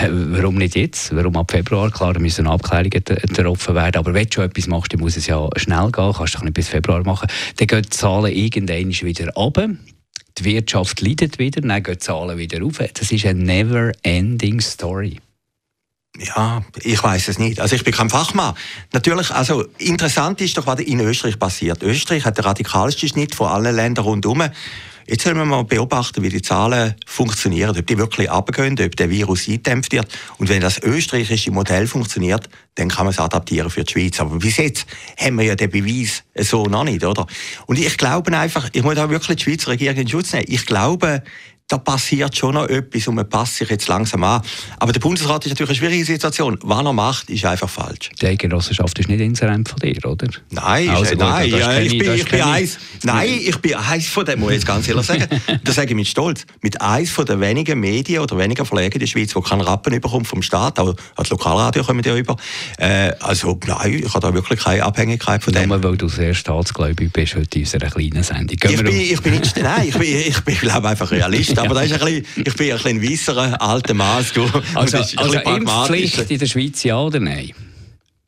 Ja. 0.00 0.08
Warum 0.10 0.56
nicht 0.56 0.76
jetzt? 0.76 1.14
Warum 1.14 1.36
ab 1.36 1.50
Februar? 1.50 1.90
Klar, 1.90 2.14
da 2.14 2.20
müssen 2.20 2.46
Abklärungen 2.46 2.90
getroffen 2.90 3.74
werden, 3.74 3.96
aber 3.96 4.14
wenn 4.14 4.26
du 4.26 4.32
schon 4.32 4.44
etwas 4.44 4.66
machst, 4.66 4.92
dann 4.92 5.00
muss 5.00 5.16
es 5.16 5.26
ja 5.26 5.48
schnell 5.56 5.90
gehen, 5.90 6.12
kannst 6.12 6.34
du 6.34 6.44
nicht 6.44 6.54
bis 6.54 6.68
Februar 6.68 7.02
machen. 7.04 7.28
Dann 7.56 7.66
gehen 7.66 7.82
die 7.82 7.90
Zahlen 7.90 8.32
irgendwann 8.32 8.90
wieder 8.90 9.32
runter 9.34 9.68
die 10.38 10.44
Wirtschaft 10.44 11.00
leidet 11.00 11.38
wieder, 11.38 11.60
dann 11.60 11.82
gehen 11.82 11.94
die 11.94 11.98
Zahlen 11.98 12.38
wieder 12.38 12.64
auf. 12.64 12.78
Das 12.78 13.12
ist 13.12 13.26
eine 13.26 13.42
never-ending 13.42 14.60
Story. 14.60 15.20
Ja, 16.18 16.64
ich 16.82 17.02
weiß 17.02 17.28
es 17.28 17.38
nicht. 17.38 17.60
Also 17.60 17.76
ich 17.76 17.84
bin 17.84 17.94
kein 17.94 18.10
Fachmann. 18.10 18.54
Natürlich, 18.92 19.30
also 19.30 19.66
interessant 19.78 20.40
ist 20.40 20.56
doch, 20.56 20.66
was 20.66 20.80
in 20.80 21.00
Österreich 21.00 21.38
passiert. 21.38 21.82
Österreich 21.82 22.24
hat 22.24 22.38
den 22.38 22.44
radikalsten 22.44 23.08
Schnitt 23.08 23.34
von 23.34 23.48
allen 23.48 23.76
Ländern 23.76 24.04
rundherum. 24.04 24.42
Jetzt 25.08 25.24
sollen 25.24 25.38
wir 25.38 25.46
mal 25.46 25.64
beobachten, 25.64 26.22
wie 26.22 26.28
die 26.28 26.42
Zahlen 26.42 26.94
funktionieren, 27.06 27.74
ob 27.78 27.86
die 27.86 27.96
wirklich 27.96 28.30
abgehen, 28.30 28.78
ob 28.78 28.94
der 28.94 29.08
Virus 29.08 29.48
eingedämpft 29.48 29.92
wird. 29.92 30.06
Und 30.36 30.50
wenn 30.50 30.60
das 30.60 30.82
österreichische 30.82 31.50
Modell 31.50 31.86
funktioniert, 31.86 32.46
dann 32.74 32.88
kann 32.88 33.06
man 33.06 33.12
es 33.12 33.18
adaptieren 33.18 33.70
für 33.70 33.84
die 33.84 33.90
Schweiz. 33.90 34.20
Aber 34.20 34.36
bis 34.36 34.58
jetzt 34.58 34.86
haben 35.18 35.38
wir 35.38 35.46
ja 35.46 35.54
den 35.54 35.70
Beweis 35.70 36.24
so 36.34 36.64
noch 36.66 36.84
nicht, 36.84 37.02
oder? 37.04 37.26
Und 37.64 37.78
ich 37.78 37.96
glaube 37.96 38.36
einfach, 38.36 38.68
ich 38.70 38.82
muss 38.82 38.96
da 38.96 39.08
wirklich 39.08 39.38
die 39.38 39.44
Schweizer 39.44 39.68
Regierung 39.68 39.96
in 39.96 40.08
Schutz 40.08 40.34
nehmen. 40.34 40.44
Ich 40.46 40.66
glaube, 40.66 41.22
da 41.68 41.76
passiert 41.76 42.34
schon 42.34 42.54
noch 42.54 42.66
etwas 42.66 43.06
und 43.08 43.16
man 43.16 43.28
passt 43.28 43.56
sich 43.56 43.68
jetzt 43.68 43.88
langsam 43.88 44.24
an. 44.24 44.40
Aber 44.78 44.90
der 44.90 45.00
Bundesrat 45.00 45.44
ist 45.44 45.50
natürlich 45.50 45.70
eine 45.70 45.76
schwierige 45.76 46.04
Situation. 46.04 46.58
Was 46.62 46.82
er 46.82 46.92
macht, 46.94 47.28
ist 47.28 47.44
einfach 47.44 47.68
falsch. 47.68 48.08
Die 48.22 48.38
Genossenschaft 48.38 48.98
ist 48.98 49.08
nicht 49.10 49.20
Inserent 49.20 49.68
von 49.68 49.78
dir, 49.78 50.02
oder? 50.06 50.28
Nein, 50.50 50.88
also, 50.88 51.10
gut, 51.10 51.18
nein, 51.20 51.84
ich, 51.84 51.98
bin, 51.98 52.14
ich 52.14 52.24
bin 52.24 52.40
eins, 52.40 52.78
nein, 53.02 53.28
ich 53.44 53.58
bin 53.58 53.74
eins 53.74 54.06
von 54.06 54.24
dem, 54.24 54.40
muss 54.40 54.50
ich 54.52 54.56
jetzt 54.56 54.66
ganz 54.66 54.88
ehrlich 54.88 55.04
sagen. 55.04 55.26
das 55.64 55.74
sage 55.74 55.90
ich 55.90 55.94
mit 55.94 56.08
Stolz. 56.08 56.46
Mit 56.62 56.80
eins 56.80 57.10
von 57.10 57.26
den 57.26 57.38
wenigen 57.42 57.78
Medien 57.78 58.22
oder 58.22 58.38
wenigen 58.38 58.64
Verlegen 58.64 58.94
in 58.94 59.00
der 59.00 59.06
Schweiz, 59.06 59.34
die 59.34 59.40
keinen 59.42 59.60
Rappen 59.60 59.92
überkommt 59.92 60.26
vom 60.26 60.40
Staat, 60.40 60.78
auch 60.78 60.94
das 61.16 61.28
Lokalradio 61.28 61.84
kommen 61.84 62.02
ja 62.02 62.16
über. 62.16 62.36
Äh, 62.78 63.12
also 63.20 63.60
nein, 63.66 64.02
ich 64.06 64.14
habe 64.14 64.20
da 64.20 64.32
wirklich 64.32 64.60
keine 64.60 64.84
Abhängigkeit 64.84 65.44
von 65.44 65.52
dem. 65.52 65.68
Nur 65.68 65.82
weil 65.82 65.98
du 65.98 66.08
sehr 66.08 66.32
staatsgläubig 66.32 67.12
bist 67.12 67.34
heute 67.34 67.58
in 67.58 67.64
unserer 67.66 67.90
kleinen 67.90 68.22
Sendung. 68.22 68.56
Ich 68.62 68.82
bin, 68.82 68.86
ich 68.86 69.20
bin 69.20 69.34
nicht, 69.34 69.54
nein, 69.58 69.88
ich 69.88 69.98
bin, 69.98 70.16
ich 70.16 70.40
bin 70.40 70.56
glaube 70.56 70.88
einfach 70.88 71.10
Realist 71.18 71.57
aber 71.58 71.74
das 71.74 71.86
ist 71.86 71.92
ein 71.92 71.98
bisschen, 71.98 72.24
ich 72.36 72.54
bin 72.54 72.72
ein 72.72 72.76
bisschen 72.76 73.02
weisserer 73.02 73.62
alter 73.62 73.94
Maß. 73.94 74.32
Also, 74.74 74.98
also 74.98 75.38
Impfpflicht 75.38 76.30
in 76.30 76.38
der 76.38 76.46
Schweiz, 76.46 76.82
ja 76.82 76.98
oder 76.98 77.20
nein? 77.20 77.52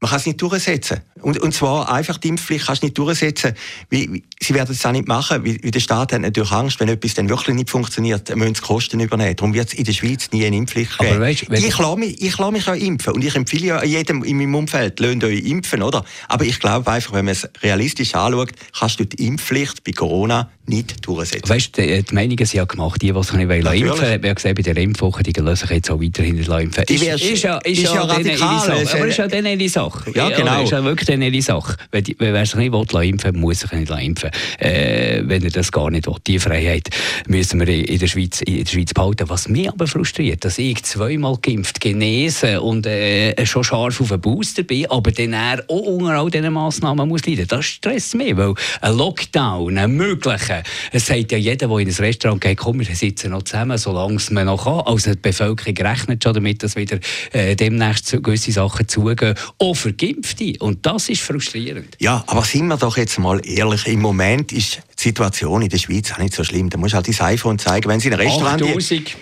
Man 0.02 0.08
kann 0.08 0.18
es 0.18 0.24
nicht 0.24 0.40
durchsetzen. 0.40 1.00
Und, 1.20 1.38
und 1.40 1.52
zwar 1.52 1.92
einfach 1.92 2.16
die 2.16 2.28
Impfpflicht 2.28 2.66
kannst 2.66 2.82
du 2.82 2.86
nicht 2.86 2.96
durchsetzen. 2.96 3.52
Wie, 3.90 4.10
wie, 4.10 4.24
sie 4.40 4.54
werden 4.54 4.72
es 4.72 4.86
auch 4.86 4.92
nicht 4.92 5.06
machen, 5.06 5.44
wie, 5.44 5.62
wie 5.62 5.70
der 5.70 5.80
Staat 5.80 6.14
hat 6.14 6.22
natürlich 6.22 6.50
Angst, 6.52 6.80
wenn 6.80 6.88
etwas 6.88 7.12
dann 7.12 7.28
wirklich 7.28 7.54
nicht 7.54 7.68
funktioniert, 7.68 8.34
müssen 8.34 8.54
sie 8.54 8.62
Kosten 8.62 8.98
übernehmen. 8.98 9.36
Darum 9.36 9.52
wird 9.52 9.68
es 9.68 9.74
in 9.74 9.84
der 9.84 9.92
Schweiz 9.92 10.30
nie 10.32 10.46
eine 10.46 10.56
Impfpflicht 10.56 10.96
geben. 10.98 11.16
Aber 11.16 11.20
weißt, 11.20 11.42
ich 11.42 11.78
lasse 11.78 11.98
mich, 11.98 12.22
ich 12.22 12.38
lasse 12.38 12.52
mich 12.52 12.66
auch 12.66 12.74
impfen 12.74 13.12
und 13.12 13.22
ich 13.22 13.36
empfehle 13.36 13.66
ja 13.66 13.84
jedem 13.84 14.24
in 14.24 14.38
meinem 14.38 14.54
Umfeld, 14.54 15.00
lasst 15.00 15.22
euch 15.22 15.44
impfen, 15.44 15.82
oder? 15.82 16.02
Aber 16.28 16.46
ich 16.46 16.58
glaube 16.60 16.90
einfach, 16.90 17.12
wenn 17.12 17.26
man 17.26 17.32
es 17.32 17.46
realistisch 17.62 18.14
anschaut, 18.14 18.52
kannst 18.78 19.00
du 19.00 19.04
die 19.04 19.26
Impfpflicht 19.26 19.84
bei 19.84 19.92
Corona 19.92 20.50
nicht 20.70 21.06
durchsetzen. 21.06 21.48
Weißt 21.48 21.76
du, 21.76 21.82
die, 21.82 22.02
die 22.02 22.14
Meinungen 22.14 22.38
sind 22.38 22.54
ja 22.54 22.64
gemacht, 22.64 23.02
die, 23.02 23.12
die 23.12 23.22
sich 23.22 23.32
nicht 23.34 23.50
impfen 23.50 23.64
wollen. 23.64 24.22
Wir 24.22 24.28
haben 24.30 24.34
gesehen, 24.34 24.54
bei 24.54 24.62
der 24.62 24.76
Impfwoche, 24.76 25.22
die 25.22 25.32
lassen 25.32 25.66
sich 25.66 25.76
jetzt 25.76 25.90
auch 25.90 26.00
weiterhin 26.00 26.38
impfen. 26.38 26.84
Ist, 26.84 27.02
ist, 27.02 27.24
ist, 27.24 27.42
ja, 27.42 27.58
ist, 27.58 27.82
ist 27.82 27.92
ja, 27.92 28.02
radikal. 28.02 28.70
Aber 28.70 29.06
ist 29.06 29.18
ja 29.18 29.28
dann 29.28 29.46
eine 29.46 29.68
Sache. 29.68 30.10
Ja, 30.14 30.30
genau. 30.30 30.46
Ja, 30.46 30.62
ist 30.62 30.70
ja 30.70 30.82
wirklich 30.82 31.06
dann 31.06 31.22
eine 31.22 31.42
Sache. 31.42 31.76
Wenn, 31.90 32.04
wer 32.18 32.46
sich 32.46 32.54
nicht 32.54 32.72
will, 32.72 33.04
impfen 33.04 33.38
muss 33.38 33.60
sich 33.60 33.72
nicht 33.72 33.90
impfen. 33.90 34.30
Äh, 34.58 35.22
wenn 35.24 35.42
er 35.42 35.50
das 35.50 35.70
gar 35.70 35.90
nicht 35.90 36.06
will. 36.06 36.16
Die 36.26 36.38
Freiheit 36.38 36.88
müssen 37.26 37.60
wir 37.60 37.68
in 37.68 37.98
der 37.98 38.06
Schweiz, 38.06 38.40
in 38.42 38.64
der 38.64 38.70
Schweiz 38.70 38.94
behalten. 38.94 39.28
Was 39.28 39.48
mich 39.48 39.68
aber 39.68 39.86
frustriert, 39.86 40.44
dass 40.44 40.58
ich 40.58 40.82
zweimal 40.84 41.36
geimpft, 41.42 41.80
genesen 41.80 42.58
und 42.58 42.86
äh, 42.86 43.44
schon 43.44 43.64
scharf 43.64 44.00
auf 44.00 44.08
den 44.08 44.20
Booster 44.20 44.62
bin, 44.62 44.86
aber 44.90 45.12
dann 45.12 45.34
auch 45.34 45.68
unter 45.68 46.18
all 46.18 46.30
diesen 46.30 46.52
Massnahmen 46.52 47.08
muss 47.08 47.26
leiden. 47.26 47.46
Das 47.48 47.64
stresst 47.64 48.14
mich, 48.14 48.36
weil 48.36 48.54
ein 48.80 48.96
Lockdown, 48.96 49.78
ein 49.78 49.92
möglicher, 49.92 50.59
es 50.92 51.06
sagt 51.06 51.32
ja 51.32 51.38
jeder, 51.38 51.68
der 51.68 51.78
in 51.78 51.88
ein 51.88 51.94
Restaurant 51.94 52.40
geht, 52.40 52.58
komm, 52.58 52.78
wir 52.78 52.86
sitzen 52.94 53.30
noch 53.30 53.42
zusammen, 53.42 53.78
solange 53.78 54.16
es 54.16 54.30
man 54.30 54.46
noch 54.46 54.64
kann. 54.64 54.80
Also 54.80 55.12
die 55.12 55.18
Bevölkerung 55.20 55.76
rechnet 55.76 56.22
schon 56.22 56.34
damit, 56.34 56.62
dass 56.62 56.76
wieder 56.76 56.98
äh, 57.32 57.56
demnächst 57.56 58.10
gewisse 58.22 58.52
Sachen 58.52 58.88
zugehen, 58.88 59.34
auch 59.58 59.74
für 59.74 59.92
Geimpfte. 59.92 60.54
Und 60.60 60.86
das 60.86 61.08
ist 61.08 61.22
frustrierend. 61.22 61.96
Ja, 61.98 62.24
aber 62.26 62.42
sind 62.42 62.66
wir 62.68 62.76
doch 62.76 62.96
jetzt 62.96 63.18
mal 63.18 63.40
ehrlich, 63.44 63.86
im 63.86 64.00
Moment 64.00 64.52
ist 64.52 64.82
die 64.98 65.02
Situation 65.02 65.62
in 65.62 65.68
der 65.68 65.78
Schweiz 65.78 66.12
auch 66.12 66.18
nicht 66.18 66.34
so 66.34 66.44
schlimm. 66.44 66.70
Da 66.70 66.78
musst 66.78 66.92
du 66.92 66.96
halt 66.96 67.08
dein 67.08 67.26
iPhone 67.26 67.58
zeigen, 67.58 67.88
wenn 67.88 68.00
sie 68.00 68.08
in 68.08 68.14
ein 68.14 68.20
Restaurant... 68.20 68.62
8000. 68.62 69.16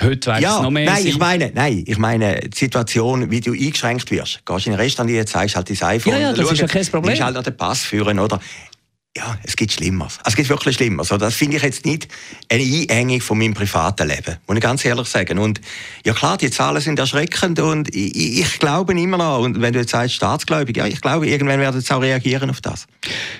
Heute 0.00 0.30
wäre 0.30 0.40
ja, 0.40 0.62
noch 0.62 0.70
mehr. 0.70 0.84
Nein, 0.84 1.06
ich 1.06 1.18
meine, 1.18 1.50
nein, 1.52 1.82
ich 1.86 1.98
meine 1.98 2.40
die 2.40 2.56
Situation, 2.56 3.30
wie 3.30 3.40
du 3.40 3.52
eingeschränkt 3.52 4.10
wirst. 4.10 4.46
Gehst 4.46 4.66
in 4.66 4.72
ein 4.72 4.78
Restaurant, 4.78 5.12
jetzt 5.12 5.32
zeigst 5.32 5.56
halt 5.56 5.68
dein 5.68 5.88
iPhone. 5.88 6.12
Ja, 6.12 6.18
ja, 6.20 6.32
das 6.32 6.52
ist 6.52 6.60
ja 6.60 6.66
kein 6.68 6.86
Problem. 6.86 7.16
Du 7.16 7.24
halt 7.24 7.36
an 7.36 7.42
den 7.42 7.56
Pass 7.56 7.82
führen, 7.82 8.18
oder? 8.18 8.40
Ja, 9.18 9.36
es 9.42 9.56
gibt 9.56 9.72
Schlimmeres. 9.72 10.18
Es 10.24 10.36
gibt 10.36 10.48
wirklich 10.48 10.76
Schlimmeres. 10.76 11.10
Also 11.10 11.24
das 11.24 11.34
finde 11.34 11.56
ich 11.56 11.62
jetzt 11.62 11.84
nicht 11.84 12.06
eine 12.48 12.86
Einengung 12.88 13.20
von 13.20 13.36
meinem 13.36 13.52
privaten 13.52 14.06
Leben, 14.06 14.36
muss 14.46 14.56
ich 14.56 14.62
ganz 14.62 14.84
ehrlich 14.84 15.08
sagen. 15.08 15.38
Und 15.38 15.60
ja 16.04 16.12
klar, 16.12 16.38
die 16.38 16.50
Zahlen 16.50 16.80
sind 16.80 16.98
erschreckend 16.98 17.58
und 17.58 17.94
ich, 17.94 18.40
ich 18.40 18.58
glaube 18.60 18.92
immer 18.92 19.18
noch, 19.18 19.40
und 19.40 19.60
wenn 19.60 19.72
du 19.72 19.80
jetzt 19.80 19.90
sagst 19.90 20.14
staatsgläubig, 20.14 20.76
ja, 20.76 20.86
ich 20.86 21.00
glaube, 21.00 21.26
irgendwann 21.26 21.58
werden 21.58 21.80
sie 21.80 21.94
auch 21.94 22.00
reagieren 22.00 22.48
auf 22.48 22.60
das. 22.60 22.86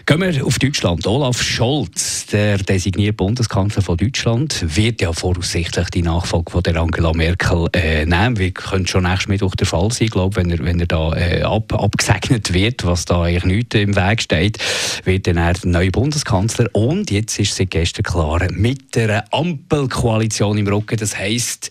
Gehen 0.05 0.21
wir 0.21 0.45
auf 0.45 0.59
Deutschland. 0.59 1.07
Olaf 1.07 1.41
Scholz, 1.41 2.27
der 2.27 2.59
designierte 2.59 3.13
Bundeskanzler 3.13 3.83
von 3.83 3.97
Deutschland, 3.97 4.65
wird 4.77 5.01
ja 5.01 5.13
voraussichtlich 5.13 5.91
die 5.91 6.03
Nachfolge 6.03 6.51
von 6.51 6.63
der 6.65 6.77
Angela 6.77 7.13
Merkel 7.13 7.69
äh, 7.73 8.05
nehmen. 8.05 8.37
Wir 8.37 8.51
können 8.51 8.87
schon 8.87 9.05
nächstes 9.05 9.29
Mittwoch 9.29 9.55
der 9.55 9.67
Fall 9.67 9.93
sein, 9.93 10.09
glaube 10.09 10.37
wenn 10.37 10.51
er, 10.51 10.59
wenn 10.59 10.81
er 10.81 10.87
da 10.87 11.13
äh, 11.13 11.43
ab, 11.43 11.73
abgesegnet 11.73 12.53
wird, 12.53 12.85
was 12.85 13.05
da 13.05 13.23
eigentlich 13.23 13.45
nichts 13.45 13.77
im 13.77 13.95
Weg 13.95 14.23
steht, 14.23 14.59
wird 15.05 15.27
dann 15.29 15.37
er 15.37 15.55
der 15.73 15.81
neue 15.81 15.91
Bundeskanzler. 15.91 16.67
Und 16.73 17.11
jetzt 17.11 17.39
ist 17.39 17.55
seit 17.55 17.71
gestern 17.71 18.03
klar, 18.03 18.47
mit 18.53 18.95
der 18.95 19.25
Ampelkoalition 19.33 20.59
im 20.59 20.67
Rücken, 20.67 20.97
das 20.97 21.19
heisst 21.19 21.71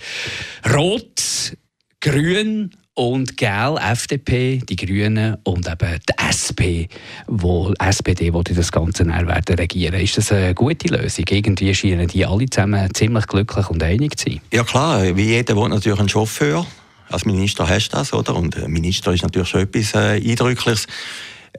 Rot, 0.73 1.55
Grün 1.99 2.71
und 2.93 3.37
Gel, 3.37 3.75
FDP, 3.79 4.59
die 4.67 4.75
Grünen 4.75 5.37
und 5.43 5.67
eben 5.67 5.99
die 6.09 6.13
SP, 6.17 6.89
wo 7.27 7.73
SPD, 7.79 8.31
die 8.31 8.53
das 8.53 8.71
Ganze 8.71 9.05
werden 9.05 9.55
regieren. 9.55 9.99
Ist 10.01 10.17
das 10.17 10.31
eine 10.31 10.53
gute 10.53 10.87
Lösung? 10.87 11.25
Irgendwie 11.29 11.73
scheinen 11.73 12.07
die 12.07 12.25
alle 12.25 12.49
zusammen 12.49 12.93
ziemlich 12.93 13.27
glücklich 13.27 13.69
und 13.69 13.83
einig 13.83 14.17
zu 14.17 14.29
sein. 14.29 14.41
Ja 14.51 14.63
klar, 14.63 15.15
wie 15.15 15.23
jeder 15.23 15.55
will 15.55 15.69
natürlich 15.69 15.99
ein 15.99 16.09
Chauffeur. 16.09 16.65
Als 17.09 17.25
Minister 17.25 17.69
hast 17.69 17.89
du 17.89 17.97
das, 17.97 18.13
oder? 18.13 18.35
Und 18.35 18.67
Minister 18.67 19.13
ist 19.13 19.23
natürlich 19.23 19.47
schon 19.47 19.61
etwas 19.61 19.93
äh, 19.93 20.19
Eindrückliches 20.29 20.87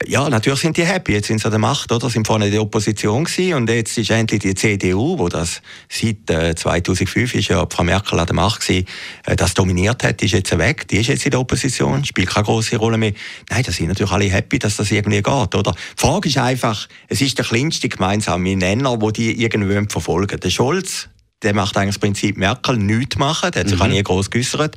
ja, 0.06 0.28
natürlich 0.28 0.60
sind 0.60 0.76
die 0.76 0.84
happy. 0.84 1.12
Jetzt 1.12 1.28
sind 1.28 1.40
sie 1.40 1.44
an 1.46 1.50
der 1.50 1.58
Macht, 1.58 1.90
oder? 1.92 2.08
Sind 2.10 2.26
vorne 2.26 2.46
in 2.46 2.52
der 2.52 2.62
Opposition 2.62 3.24
gewesen 3.24 3.54
und 3.54 3.70
jetzt 3.70 3.96
ist 3.98 4.10
endlich 4.10 4.40
die 4.40 4.54
CDU, 4.54 5.18
wo 5.18 5.28
das 5.28 5.60
seit 5.88 6.30
äh, 6.30 6.54
2005 6.54 7.34
ist 7.34 7.48
ja 7.48 7.66
Frau 7.70 7.84
Merkel 7.84 8.18
an 8.18 8.26
der 8.26 8.34
Macht 8.34 8.60
gewesen, 8.60 8.86
äh, 9.26 9.36
das 9.36 9.54
dominiert 9.54 10.04
hat, 10.04 10.22
ist 10.22 10.32
jetzt 10.32 10.56
weg. 10.56 10.86
Die 10.88 10.98
ist 10.98 11.08
jetzt 11.08 11.24
in 11.24 11.30
der 11.32 11.40
Opposition, 11.40 12.04
spielt 12.04 12.30
keine 12.30 12.44
große 12.44 12.76
Rolle 12.76 12.98
mehr. 12.98 13.12
Nein, 13.50 13.62
da 13.64 13.72
sind 13.72 13.88
natürlich 13.88 14.12
alle 14.12 14.26
happy, 14.26 14.58
dass 14.58 14.76
das 14.76 14.90
irgendwie 14.90 15.22
geht, 15.22 15.54
oder? 15.54 15.72
Die 15.72 16.00
Frage 16.00 16.28
ist 16.28 16.38
einfach, 16.38 16.88
es 17.08 17.20
ist 17.20 17.38
der 17.38 17.44
kleinste 17.44 17.88
gemeinsame 17.88 18.56
Nenner, 18.56 19.00
wo 19.00 19.10
die 19.10 19.42
irgendwie 19.42 19.80
verfolgen. 19.88 20.40
Der 20.40 20.50
Scholz, 20.50 21.08
der 21.42 21.54
macht 21.54 21.76
eigentlich 21.76 21.94
das 21.94 22.00
Prinzip 22.00 22.36
Merkel 22.36 22.76
nichts 22.76 23.16
machen, 23.16 23.50
der 23.52 23.60
hat 23.60 23.68
sich 23.68 23.78
mhm. 23.78 23.84
auch 23.84 23.88
nie 23.88 24.02
groß 24.02 24.30
geäußert. 24.30 24.76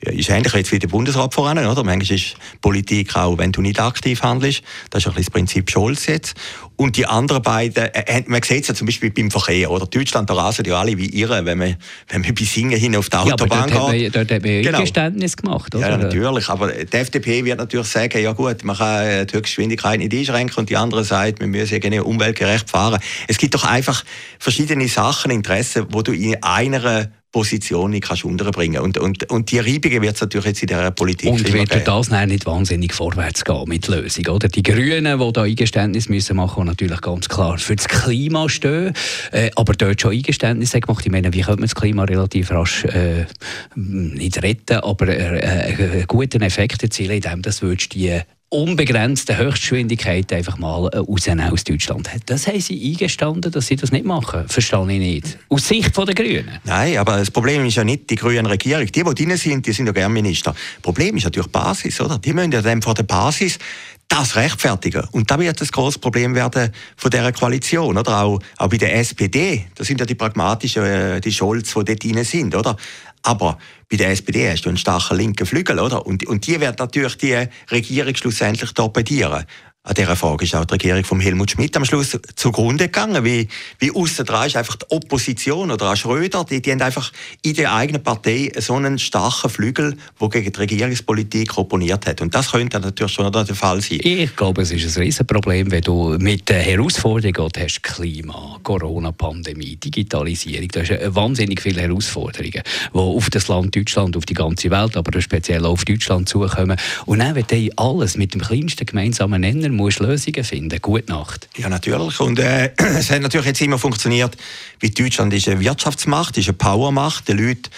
Ist 0.00 0.30
ähnlich 0.30 0.52
jetzt 0.54 0.72
wie 0.72 0.78
der 0.78 0.88
Bundesrat 0.88 1.34
voran, 1.34 1.58
oder? 1.58 1.84
Manchmal 1.84 2.16
ist 2.16 2.36
Politik 2.62 3.14
auch, 3.16 3.36
wenn 3.36 3.52
du 3.52 3.60
nicht 3.60 3.80
aktiv 3.80 4.22
handelst. 4.22 4.62
Das 4.90 5.02
ist 5.02 5.06
ein 5.08 5.14
bisschen 5.14 5.24
das 5.24 5.32
Prinzip 5.32 5.70
Scholz 5.70 6.06
jetzt. 6.06 6.34
Und 6.78 6.96
die 6.96 7.06
anderen 7.06 7.42
beiden, 7.42 7.86
äh, 7.86 8.04
äh 8.06 8.22
man 8.28 8.40
sieht 8.40 8.62
es 8.62 8.68
ja 8.68 8.74
zum 8.74 8.86
Beispiel 8.86 9.10
beim 9.10 9.32
Verkehr, 9.32 9.68
oder? 9.68 9.86
Deutschland, 9.86 10.30
da 10.30 10.34
rasen 10.34 10.64
ja 10.64 10.78
alle 10.78 10.96
wie 10.96 11.08
irre, 11.08 11.44
wenn 11.44 11.58
man, 11.58 11.74
wenn 12.08 12.20
man 12.20 12.34
bis 12.34 12.54
Singen 12.54 12.78
hin 12.78 12.94
auf 12.94 13.10
die 13.10 13.16
Autobahn 13.16 13.68
ja, 13.68 13.76
aber 13.76 13.90
dort 13.90 13.92
geht. 13.92 14.06
Hat 14.06 14.14
man, 14.14 14.26
dort 14.26 14.30
hat 14.30 14.42
man 14.42 14.52
ja 14.52 14.62
genau. 14.62 14.78
Eingeständnis 14.78 15.36
gemacht, 15.36 15.74
oder? 15.74 15.90
Ja, 15.90 15.96
natürlich. 15.96 16.48
Aber 16.48 16.68
die 16.68 16.96
FDP 16.96 17.44
wird 17.44 17.58
natürlich 17.58 17.88
sagen, 17.88 18.22
ja 18.22 18.30
gut, 18.30 18.62
man 18.62 18.76
kann 18.76 19.04
äh, 19.04 19.26
die 19.26 19.36
Höchstgeschwindigkeit 19.36 19.98
nicht 19.98 20.14
einschränken 20.14 20.56
und 20.60 20.70
die 20.70 20.76
andere 20.76 21.02
sagt, 21.02 21.40
wir 21.40 21.48
müssen 21.48 21.74
irgendwie 21.74 21.98
umweltgerecht 21.98 22.70
fahren. 22.70 23.00
Es 23.26 23.38
gibt 23.38 23.54
doch 23.54 23.64
einfach 23.64 24.04
verschiedene 24.38 24.86
Sachen, 24.86 25.32
Interessen, 25.32 25.86
wo 25.90 26.02
du 26.02 26.12
in 26.12 26.40
einer 26.44 27.10
Position 27.30 27.90
nicht 27.90 28.04
kannst 28.04 28.24
unterbringen 28.24 28.80
und, 28.80 28.96
und, 28.96 29.30
und 29.30 29.50
die 29.50 29.58
Reibungen 29.58 30.00
wird 30.00 30.14
es 30.14 30.20
natürlich 30.22 30.46
jetzt 30.46 30.62
in 30.62 30.68
der 30.68 30.90
Politik 30.92 31.30
Und 31.30 31.52
wird 31.52 31.68
geben. 31.68 31.84
das 31.84 32.10
nicht 32.10 32.46
wahnsinnig 32.46 32.94
vorwärts 32.94 33.44
gehen 33.44 33.64
mit 33.66 33.86
Lösung, 33.86 34.26
oder? 34.28 34.48
Die 34.48 34.62
Grünen, 34.62 35.18
die 35.18 35.32
da 35.32 35.42
Eingeständnis 35.42 36.08
müssen 36.08 36.36
machen, 36.36 36.64
natürlich 36.64 37.00
ganz 37.02 37.28
klar 37.28 37.58
für 37.58 37.76
das 37.76 37.86
Klima 37.86 38.48
stehen, 38.48 38.94
äh, 39.32 39.50
aber 39.56 39.74
dort 39.74 40.00
schon 40.00 40.12
Eingeständnisse 40.12 40.80
gemacht. 40.80 41.04
Ich 41.04 41.12
meine, 41.12 41.32
wie 41.34 41.42
könnte 41.42 41.60
man 41.60 41.68
das 41.68 41.74
Klima 41.74 42.04
relativ 42.04 42.50
rasch 42.50 42.84
äh, 42.86 43.26
nicht 43.74 44.42
retten, 44.42 44.78
aber 44.78 45.08
äh, 45.08 45.38
äh 45.38 45.76
einen 45.76 46.06
guten 46.06 46.40
Effekt 46.40 46.82
erzielen, 46.82 47.12
indem 47.12 47.42
das 47.42 47.60
die 47.60 48.20
unbegrenzte 48.50 49.36
Höchstgeschwindigkeit 49.36 50.32
einfach 50.32 50.56
mal 50.58 50.88
äh, 50.88 50.98
rausnehmen 50.98 51.50
aus 51.50 51.64
Deutschland. 51.64 52.08
Das 52.26 52.46
haben 52.46 52.60
sie 52.60 52.90
eingestanden, 52.90 53.52
dass 53.52 53.66
sie 53.66 53.76
das 53.76 53.92
nicht 53.92 54.06
machen. 54.06 54.48
Verstehe 54.48 54.90
ich 54.90 54.98
nicht. 54.98 55.38
Aus 55.48 55.68
Sicht 55.68 55.96
der 55.96 56.14
Grünen. 56.14 56.48
Nein, 56.64 56.96
aber 56.96 57.18
das 57.18 57.30
Problem 57.30 57.64
ist 57.66 57.76
ja 57.76 57.84
nicht 57.84 58.08
die 58.08 58.16
grüne 58.16 58.48
Regierung. 58.48 58.86
Die, 58.86 59.02
die 59.02 59.14
drin 59.14 59.36
sind, 59.36 59.66
die 59.66 59.72
sind 59.72 59.86
ja 59.86 59.92
gerne 59.92 60.12
Minister. 60.12 60.52
Das 60.52 60.82
Problem 60.82 61.16
ist 61.16 61.24
natürlich 61.24 61.48
die 61.48 61.52
Basis, 61.52 62.00
oder? 62.00 62.18
Die 62.18 62.32
müssen 62.32 62.52
ja 62.52 62.62
dann 62.62 62.80
vor 62.80 62.94
der 62.94 63.02
Basis 63.02 63.58
das 64.08 64.36
rechtfertigen. 64.36 65.06
Und 65.12 65.30
da 65.30 65.38
wird 65.38 65.60
das 65.60 65.70
große 65.70 65.98
Problem 65.98 66.34
werden 66.34 66.72
von 66.96 67.10
dieser 67.10 67.32
Koalition, 67.32 67.96
oder? 67.96 68.22
Auch, 68.22 68.40
auch 68.56 68.68
bei 68.68 68.78
der 68.78 68.96
SPD. 68.96 69.66
Das 69.74 69.86
sind 69.86 70.00
ja 70.00 70.06
die 70.06 70.14
pragmatischen, 70.14 70.82
äh, 70.82 71.20
die 71.20 71.32
Scholz, 71.32 71.74
die 71.74 71.84
dort 71.84 72.02
drin 72.02 72.24
sind, 72.24 72.54
oder? 72.54 72.76
Aber 73.22 73.58
bei 73.90 73.96
der 73.96 74.10
SPD 74.10 74.50
hast 74.50 74.62
du 74.62 74.70
einen 74.70 74.78
starken 74.78 75.16
linken 75.16 75.46
Flügel, 75.46 75.78
oder? 75.78 76.06
Und, 76.06 76.26
und 76.26 76.46
die 76.46 76.60
wird 76.60 76.78
natürlich 76.78 77.16
die 77.18 77.46
Regierung 77.70 78.14
schlussendlich 78.16 78.72
torpedieren. 78.72 79.44
An 79.84 79.94
dieser 79.94 80.16
Frage 80.16 80.44
ist 80.44 80.54
auch 80.54 80.66
die 80.66 80.74
Regierung 80.74 81.04
von 81.04 81.20
Helmut 81.20 81.52
Schmidt 81.52 81.74
am 81.76 81.84
Schluss 81.84 82.18
zugrunde 82.36 82.86
gegangen. 82.88 83.24
Wie, 83.24 83.48
wie 83.78 83.90
aussen 83.92 84.26
dran 84.26 84.46
ist 84.46 84.56
einfach 84.56 84.76
die 84.76 84.84
Opposition 84.90 85.70
oder 85.70 85.92
auch 85.92 85.96
Schröder, 85.96 86.44
die, 86.44 86.60
die 86.60 86.72
haben 86.72 86.82
einfach 86.82 87.10
in 87.42 87.54
der 87.54 87.72
eigenen 87.72 88.02
Partei 88.02 88.52
so 88.58 88.74
einen 88.74 88.98
starken 88.98 89.48
Flügel, 89.48 89.96
der 90.20 90.28
gegen 90.28 90.52
die 90.52 90.58
Regierungspolitik 90.58 91.56
opponiert 91.56 92.06
hat. 92.06 92.20
Und 92.20 92.34
das 92.34 92.50
könnte 92.50 92.80
natürlich 92.80 93.12
schon 93.12 93.32
der 93.32 93.46
Fall 93.46 93.80
sein. 93.80 94.00
Ich 94.02 94.36
glaube, 94.36 94.60
es 94.62 94.72
ist 94.72 94.94
ein 94.94 95.04
Riesenproblem, 95.04 95.70
wenn 95.70 95.80
du 95.80 96.18
mit 96.18 96.50
Herausforderungen 96.50 97.50
hast, 97.56 97.82
Klima, 97.82 98.58
Corona-Pandemie, 98.62 99.76
Digitalisierung, 99.76 100.68
da 100.68 100.80
hast 100.80 101.14
wahnsinnig 101.14 101.62
viele 101.62 101.80
Herausforderungen, 101.80 102.62
die 102.92 102.98
auf 102.98 103.30
das 103.30 103.48
Land 103.48 103.74
Deutschland, 103.74 104.18
auf 104.18 104.26
die 104.26 104.34
ganze 104.34 104.70
Welt, 104.70 104.98
aber 104.98 105.18
speziell 105.22 105.64
auch 105.64 105.70
auf 105.70 105.86
Deutschland 105.86 106.28
zukommen. 106.28 106.76
Und 107.06 107.20
dann, 107.20 107.34
wenn 107.34 107.70
alles 107.78 108.18
mit 108.18 108.34
dem 108.34 108.42
kleinsten 108.42 108.84
gemeinsamen 108.84 109.40
Nenner 109.40 109.77
musst 109.78 110.00
Lösungen 110.00 110.44
finden. 110.44 110.78
Gute 110.82 111.10
Nacht. 111.10 111.48
Ja, 111.56 111.70
natürlich. 111.70 112.20
Und 112.20 112.38
äh, 112.38 112.72
es 112.76 113.10
hat 113.10 113.22
natürlich 113.22 113.46
jetzt 113.46 113.60
immer 113.62 113.78
funktioniert, 113.78 114.36
wie 114.80 114.90
Deutschland 114.90 115.32
ist 115.32 115.48
eine 115.48 115.60
Wirtschaftsmacht, 115.60 116.36
ist 116.36 116.48
eine 116.48 116.58
Powermacht. 116.58 117.28
Die 117.28 117.32
Leute 117.32 117.70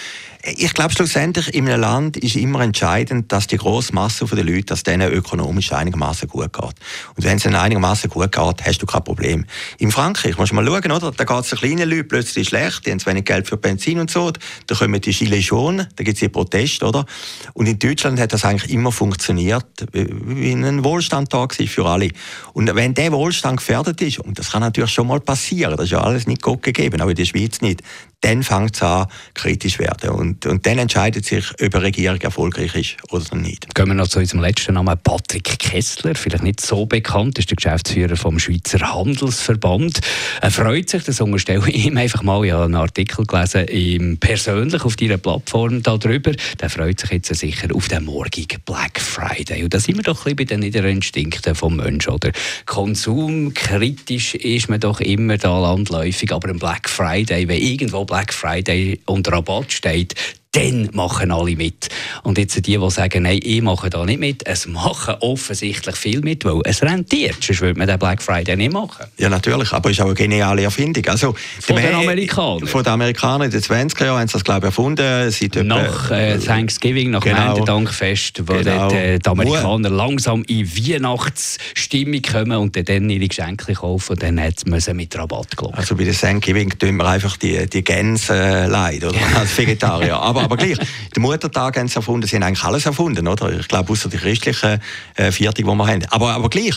ich 0.43 0.73
glaube, 0.73 0.93
schlussendlich 0.95 1.55
in 1.55 1.69
einem 1.69 1.81
Land 1.81 2.17
ist 2.17 2.35
immer 2.37 2.61
entscheidend, 2.61 3.31
dass 3.31 3.47
die 3.47 3.59
grosse 3.59 3.95
Masse 3.95 4.25
der 4.25 4.43
Leute, 4.43 4.67
dass 4.67 4.83
denen 4.83 5.13
ökonomisch 5.13 5.73
einigermaßen 5.73 6.29
gut 6.29 6.53
geht. 6.53 6.75
Und 7.15 7.25
wenn 7.25 7.37
es 7.37 7.45
ihnen 7.45 7.57
einigermaßen 7.57 8.09
gut 8.09 8.33
geht, 8.33 8.65
hast 8.65 8.79
du 8.81 8.87
kein 8.87 9.05
Problem. 9.05 9.45
In 9.79 9.91
Frankreich, 9.91 10.39
musst 10.39 10.53
du 10.53 10.57
mal 10.57 10.65
schauen, 10.65 10.93
oder? 10.93 11.13
Da 11.13 11.25
geht 11.25 11.41
es 11.41 11.51
den 11.51 11.59
kleinen 11.59 11.91
Leuten 11.91 12.09
plötzlich 12.09 12.49
schlecht, 12.49 12.87
die 12.87 12.91
haben 12.91 13.01
zu 13.01 13.07
wenig 13.07 13.27
Geld 13.27 13.49
für 13.49 13.59
Benzin 13.59 14.01
und 14.01 14.11
so, 14.11 14.33
da 14.67 14.75
kommen 14.75 15.01
die 15.01 15.11
Gilets 15.13 15.49
jaunes, 15.49 15.89
da 15.97 16.05
gibt 16.05 16.17
es 16.17 16.21
hier 16.21 16.31
Proteste, 16.31 16.87
oder? 16.87 17.05
Und 17.53 17.67
in 17.67 17.79
Deutschland 17.79 18.19
hat 18.19 18.33
das 18.33 18.45
eigentlich 18.45 18.71
immer 18.73 18.93
funktioniert, 18.93 19.67
wie 19.93 20.53
ein 20.53 20.85
Wohlstand 20.85 21.33
da 21.35 21.39
war 21.39 21.49
für 21.49 21.85
alle. 21.85 22.09
Und 22.55 22.75
wenn 22.75 22.95
der 22.95 23.13
Wohlstand 23.13 23.59
gefährdet 23.59 24.01
ist, 24.01 24.21
und 24.21 24.39
das 24.39 24.53
kann 24.53 24.63
natürlich 24.63 24.91
schon 24.91 25.07
mal 25.07 25.21
passieren, 25.21 25.77
das 25.77 25.87
ist 25.87 25.93
ja 25.93 26.01
alles 26.01 26.27
nicht 26.27 26.41
Gott 26.41 26.63
gegeben, 26.63 27.01
auch 27.03 27.09
in 27.09 27.15
der 27.15 27.27
Schweiz 27.27 27.61
nicht, 27.61 27.83
dann 28.21 28.43
fängt 28.43 28.77
es 28.77 28.83
an, 28.83 29.07
kritisch 29.35 29.79
werden. 29.79 30.11
Und, 30.11 30.30
und 30.47 30.67
dann 30.67 30.79
entscheidet 30.79 31.25
sich, 31.25 31.51
ob 31.53 31.75
eine 31.75 31.85
Regierung 31.85 32.21
erfolgreich 32.21 32.75
ist 32.75 32.97
oder 33.11 33.37
nicht. 33.37 33.75
Gehen 33.75 33.89
wir 33.89 33.95
noch 33.95 34.09
zu 34.09 34.19
unserem 34.19 34.41
letzten 34.41 34.75
Namen. 34.75 34.99
Patrick 35.03 35.59
Kessler, 35.59 36.15
vielleicht 36.15 36.45
nicht 36.45 36.61
so 36.61 36.87
bekannt, 36.87 37.39
ist 37.39 37.51
der 37.51 37.57
Geschäftsführer 37.57 38.17
vom 38.17 38.39
Schweizer 38.39 38.81
Handelsverband. 38.81 40.01
Er 40.41 40.51
freut 40.51 40.91
sich, 40.91 41.05
das 41.05 41.21
unterstelle 41.21 41.63
ich 41.69 41.87
ihm 41.87 41.97
einfach 41.97 42.23
mal, 42.23 42.45
ich 42.45 42.53
habe 42.53 42.65
einen 42.65 42.75
Artikel 42.75 43.27
gelesen, 43.27 43.67
ihm 43.69 44.19
persönlich 44.19 44.85
auf 44.85 44.97
deiner 44.97 45.19
Plattform 45.19 45.83
darüber. 45.83 46.33
Der 46.61 46.71
freut 46.71 47.01
sich 47.01 47.11
jetzt 47.11 47.35
sicher 47.35 47.69
auf 47.75 47.89
den 47.89 48.05
morgigen 48.05 48.61
Black 48.65 49.01
Friday. 49.01 49.65
Und 49.65 49.75
da 49.75 49.81
sind 49.81 49.97
wir 49.97 50.03
doch 50.03 50.27
ein 50.27 50.37
bisschen 50.37 50.61
bei 50.61 50.71
den 50.71 50.85
Instinkten 50.85 51.53
des 51.53 51.63
Menschen, 51.63 52.13
oder? 52.13 52.33
Konsumkritisch 52.67 54.35
ist 54.35 54.69
man 54.69 54.81
doch 54.81 55.01
immer 55.01 55.39
da 55.39 55.59
landläufig, 55.59 56.33
aber 56.33 56.49
ein 56.49 56.59
Black 56.59 56.89
Friday, 56.89 57.49
wenn 57.49 57.61
irgendwo 57.61 58.05
Black 58.05 58.33
Friday 58.33 59.01
und 59.07 59.31
Rabatt 59.31 59.73
steht, 59.73 60.15
dann 60.53 60.91
machen 60.93 61.31
alle 61.31 61.55
mit. 61.55 61.89
Und 62.25 62.37
jetzt 62.39 62.57
die, 62.57 62.77
die 62.77 62.91
sagen, 62.91 63.23
nein, 63.23 63.39
ich 63.43 63.63
mache 63.63 63.89
da 63.89 64.05
nicht 64.05 64.19
mit, 64.19 64.47
es 64.47 64.67
machen 64.67 65.15
offensichtlich 65.21 65.97
viel 65.97 66.21
mit, 66.23 66.45
weil 66.45 66.61
es 66.65 66.83
rentiert. 66.83 67.37
Sonst 67.41 67.61
würde 67.61 67.79
man 67.79 67.87
den 67.87 67.99
Black 67.99 68.21
Friday 68.21 68.57
nicht 68.57 68.73
machen. 68.73 69.07
Ja, 69.17 69.29
natürlich, 69.29 69.73
aber 69.73 69.91
es 69.91 69.99
ist 69.99 70.03
auch 70.03 70.07
eine 70.07 70.15
geniale 70.15 70.63
Erfindung. 70.63 71.07
Also, 71.07 71.35
von 71.61 71.77
den 71.77 71.95
Amerikanern? 71.95 72.67
Von 72.67 72.83
den 72.83 72.93
Amerikanern 72.93 73.43
in 73.43 73.51
den 73.53 73.61
20er 73.61 74.05
Jahren 74.05 74.21
haben 74.21 74.29
sie 74.29 74.33
das, 74.33 74.45
glaube 74.45 74.67
ich, 74.67 74.71
erfunden. 74.71 75.31
Seit 75.31 75.55
nach 75.65 76.11
äh, 76.11 76.39
Thanksgiving, 76.39 77.11
nach 77.11 77.23
genau. 77.23 77.55
Erntedankfest, 77.55 78.43
wo 78.49 78.55
genau. 78.55 78.89
dort, 78.89 78.93
äh, 78.95 79.19
die 79.19 79.29
Amerikaner 79.29 79.91
langsam 79.91 80.43
in 80.45 80.69
Weihnachtsstimmung 80.69 82.23
kommen 82.23 82.57
und 82.57 82.89
dann 82.89 83.09
ihre 83.09 83.29
Geschenke 83.29 83.75
kaufen 83.75 84.13
und 84.13 84.23
dann 84.23 84.41
hat 84.41 84.67
man 84.67 84.81
sie 84.81 84.95
mit 84.95 85.17
Rabatt 85.17 85.57
gelobt. 85.57 85.79
Also 85.79 85.95
bei 85.95 86.05
der 86.05 86.15
Thanksgiving 86.15 86.71
tun 86.77 86.97
wir 86.97 87.07
einfach 87.07 87.37
die, 87.37 87.69
die 87.69 87.85
Gänse 87.85 88.35
äh, 88.35 88.67
leid, 88.67 89.05
oder? 89.05 89.19
als 89.37 89.57
Vegetarier. 89.57 90.17
aber 90.17 90.40
aber, 90.41 90.45
aber 90.45 90.57
gleich, 90.57 90.79
den 91.15 91.23
Muttertag 91.23 91.77
haben 91.79 91.89
sie 91.89 91.97
erfunden, 91.97 92.27
sie 92.27 92.37
haben 92.37 92.43
eigentlich 92.43 92.65
alles 92.65 92.87
erfunden, 92.87 93.27
oder? 93.27 93.59
Ich 93.59 93.69
glaube, 93.69 93.93
außer 93.93 94.09
die 94.09 94.17
christlichen 94.17 94.81
äh, 95.17 95.31
die 95.31 95.65
wir 95.65 95.87
haben. 95.87 96.05
Aber, 96.11 96.33
aber 96.33 96.49
gleich, 96.49 96.77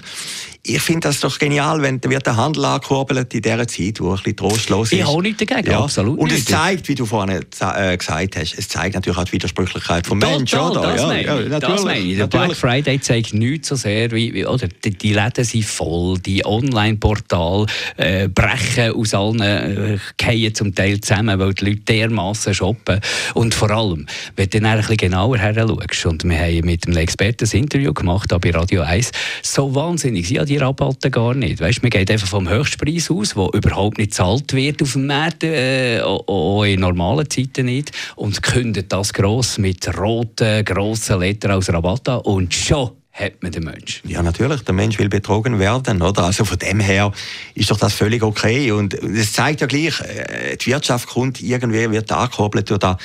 ich 0.65 0.81
finde 0.81 1.09
das 1.09 1.19
doch 1.19 1.37
genial, 1.37 1.81
wenn 1.81 2.01
wird 2.01 2.25
der 2.25 2.37
Handel 2.37 2.63
angekurbelt 2.63 3.33
in 3.33 3.41
dieser 3.41 3.67
Zeit, 3.67 3.99
wo 3.99 4.11
ein 4.11 4.15
bisschen 4.15 4.37
trostlos 4.37 4.93
ist. 4.93 4.99
Ich 4.99 5.05
habe 5.05 5.21
nichts 5.21 5.45
dagegen, 5.45 5.71
ja. 5.71 5.81
absolut 5.81 6.17
Und 6.17 6.31
es 6.31 6.45
zeigt, 6.45 6.87
wie 6.87 6.95
du 6.95 7.05
vorhin 7.05 7.41
äh, 7.59 7.97
gesagt 7.97 8.37
hast, 8.37 8.57
es 8.57 8.69
zeigt 8.69 8.95
natürlich 8.95 9.19
auch 9.19 9.25
die 9.25 9.33
Widersprüchlichkeit 9.33 10.07
vom 10.07 10.19
Menschen, 10.19 10.59
oder? 10.59 10.81
Das 10.81 11.01
ja, 11.01 11.07
meine 11.07 11.21
ich. 11.21 11.51
Ja, 11.51 11.59
das 11.59 11.83
meine 11.83 11.99
ich. 11.99 12.17
Der 12.17 12.27
Black 12.27 12.55
Friday 12.55 13.01
zeigt 13.01 13.33
nichts 13.33 13.67
so 13.67 13.75
sehr, 13.75 14.09
wie, 14.11 14.45
oder 14.45 14.69
die, 14.69 15.13
Läden 15.13 15.43
sind 15.43 15.65
voll, 15.65 16.17
die 16.19 16.45
Online-Portale 16.45 17.65
äh, 17.97 18.29
brechen 18.29 18.93
aus 18.93 19.13
allen, 19.13 19.41
äh, 19.41 19.97
fallen 20.17 20.55
zum 20.55 20.73
Teil 20.73 21.01
zusammen, 21.01 21.39
weil 21.39 21.53
die 21.55 21.65
Leute 21.65 21.81
dermassen 21.81 22.53
shoppen. 22.53 23.01
Und 23.33 23.53
vor 23.53 23.69
allem, 23.69 24.07
wenn 24.37 24.49
du 24.49 24.61
dann 24.61 24.71
ein 24.71 24.77
bisschen 24.77 24.95
genauer 24.95 25.37
her 25.39 25.53
schaust, 25.55 26.05
und 26.05 26.23
wir 26.23 26.37
haben 26.37 26.65
mit 26.65 26.87
einem 26.87 26.95
Experten 26.95 27.49
ein 27.51 27.57
Interview 27.57 27.93
gemacht, 27.93 28.33
bei 28.39 28.51
Radio 28.51 28.83
1, 28.83 29.11
so 29.41 29.75
wahnsinnig, 29.75 30.29
ja, 30.29 30.45
die 30.45 30.52
Rabatte 30.57 31.11
gar 31.11 31.33
nicht. 31.33 31.59
Weißt, 31.59 31.81
man 31.81 31.89
geht 31.89 32.09
einfach 32.09 32.27
vom 32.27 32.49
Höchstpreis 32.49 33.09
aus, 33.11 33.33
der 33.33 33.49
überhaupt 33.53 33.97
nicht 33.97 34.11
gezahlt 34.11 34.53
wird 34.53 34.81
auf 34.81 34.93
dem 34.93 35.07
Markt, 35.07 35.43
äh, 35.43 36.01
auch 36.01 36.63
in 36.63 36.79
normalen 36.79 37.29
Zeiten 37.29 37.65
nicht, 37.65 37.91
und 38.15 38.41
kündet 38.41 38.91
das 38.91 39.13
gross 39.13 39.57
mit 39.57 39.97
roten, 39.97 40.63
grossen 40.65 41.19
Lettern 41.19 41.51
als 41.51 41.71
Rabatt 41.71 42.09
an 42.09 42.19
und 42.21 42.53
schon 42.53 42.91
hat 43.13 43.43
man 43.43 43.51
den 43.51 43.63
Mensch. 43.63 44.01
Ja, 44.05 44.23
natürlich. 44.23 44.61
Der 44.63 44.73
Mensch 44.73 44.97
will 44.97 45.07
betrogen 45.07 45.59
werden, 45.59 46.01
oder? 46.01 46.23
Also 46.23 46.45
von 46.45 46.57
dem 46.57 46.79
her 46.79 47.11
ist 47.53 47.69
doch 47.69 47.77
das 47.77 47.93
völlig 47.93 48.23
okay. 48.23 48.71
Und 48.71 48.95
es 48.95 49.33
zeigt 49.33 49.61
ja 49.61 49.67
gleich, 49.67 50.01
äh, 50.01 50.57
die 50.57 50.71
Wirtschaft 50.71 51.07
kommt 51.07 51.39
irgendwie, 51.39 51.91
wird 51.91 52.11
angekurbelt 52.11 52.71
oder 52.71 52.97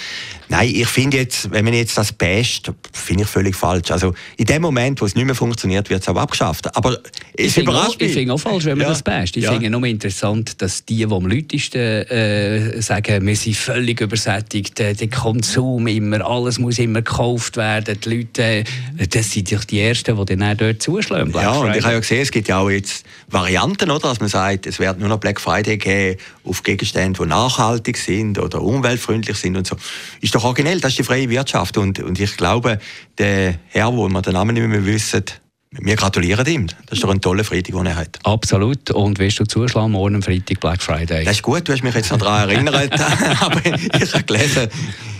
Nein, 0.48 0.70
ich 0.74 0.86
finde 0.86 1.18
jetzt, 1.18 1.50
wenn 1.50 1.64
man 1.64 1.74
jetzt 1.74 1.96
das 1.98 2.12
best, 2.12 2.72
finde 2.92 3.24
ich 3.24 3.28
völlig 3.28 3.54
falsch. 3.54 3.90
Also 3.90 4.14
in 4.36 4.46
dem 4.46 4.62
Moment, 4.62 5.00
wo 5.00 5.04
es 5.04 5.14
nicht 5.14 5.26
mehr 5.26 5.34
funktioniert, 5.34 5.90
wird 5.90 6.02
es 6.02 6.08
auch 6.08 6.16
abgeschafft. 6.16 6.74
Aber 6.74 6.98
es 7.36 7.56
ich 7.56 7.58
überrascht 7.58 7.90
auch, 7.90 8.00
mich. 8.00 8.08
Ich 8.08 8.14
finde 8.14 8.32
auch 8.32 8.38
falsch, 8.38 8.64
wenn 8.64 8.78
man 8.78 8.86
ja. 8.86 8.92
das 8.92 9.02
best. 9.02 9.36
Ich 9.36 9.44
ja. 9.44 9.52
finde 9.52 9.68
nur 9.68 9.84
interessant, 9.84 10.60
dass 10.62 10.84
die, 10.84 10.96
die 10.96 11.04
am 11.04 11.26
lautesten 11.26 11.78
äh, 11.78 12.80
sagen, 12.80 13.26
wir 13.26 13.36
sind 13.36 13.56
völlig 13.56 14.00
übersättigt, 14.00 14.78
der 14.78 14.94
Konsum 15.08 15.86
immer, 15.86 16.24
alles 16.26 16.58
muss 16.58 16.78
immer 16.78 17.02
gekauft 17.02 17.56
werden, 17.56 17.98
die 18.02 18.08
Leute, 18.08 18.42
äh, 18.42 18.64
das 19.08 19.30
sind 19.30 19.52
doch 19.52 19.64
die 19.64 19.80
Ersten, 19.80 20.16
die 20.16 20.36
dann 20.36 20.56
dort 20.56 20.82
zuschlagen. 20.82 21.30
Black 21.30 21.44
ja, 21.44 21.52
Friday. 21.52 21.68
und 21.68 21.76
ich 21.76 21.84
habe 21.84 21.94
ja 21.94 22.00
gesehen, 22.00 22.22
es 22.22 22.30
gibt 22.30 22.48
ja 22.48 22.58
auch 22.58 22.70
jetzt 22.70 23.04
Varianten, 23.28 23.90
oder, 23.90 24.08
dass 24.08 24.20
man 24.20 24.28
sagt, 24.28 24.66
es 24.66 24.78
wird 24.78 24.98
nur 24.98 25.08
noch 25.08 25.18
Black 25.18 25.40
Friday 25.40 25.76
geben 25.76 26.18
auf 26.44 26.62
Gegenstände, 26.62 27.20
die 27.22 27.28
nachhaltig 27.28 27.98
sind 27.98 28.38
oder 28.38 28.62
umweltfreundlich 28.62 29.36
sind 29.36 29.56
und 29.56 29.66
so. 29.66 29.76
Ist 30.20 30.34
doch 30.38 30.45
originell, 30.45 30.80
das 30.80 30.92
ist 30.92 30.99
die 30.99 31.04
freie 31.04 31.28
Wirtschaft. 31.28 31.76
Und, 31.76 31.99
und 31.99 32.18
ich 32.21 32.37
glaube, 32.37 32.78
der 33.18 33.59
Herr, 33.68 33.92
wo 33.92 34.09
wir 34.09 34.23
den 34.23 34.35
Namen 34.35 34.54
nicht 34.54 34.66
mehr 34.66 34.87
wissen, 34.87 35.25
wir 35.71 35.97
gratulieren 35.97 36.47
ihm. 36.47 36.66
Das 36.87 36.99
ist 36.99 37.04
doch 37.04 37.11
ein 37.11 37.21
toller 37.21 37.45
Freitag, 37.45 37.75
den 37.75 37.87
er 37.87 37.97
hat. 37.97 38.18
Absolut. 38.23 38.90
Und 38.92 39.18
wirst 39.18 39.40
du 39.40 39.45
zuschlagen, 39.45 39.92
morgen 39.92 40.14
am 40.14 40.23
Freitag 40.23 40.61
Black 40.61 40.80
Friday? 40.80 41.25
Das 41.25 41.37
ist 41.37 41.42
gut, 41.42 41.68
du 41.68 41.73
hast 41.73 41.83
mich 41.83 41.95
jetzt 41.95 42.11
noch 42.11 42.18
daran 42.18 42.49
erinnert. 42.49 42.92
Aber 43.40 43.61
ich 43.66 44.14
habe 44.14 44.25
gelesen, 44.25 44.68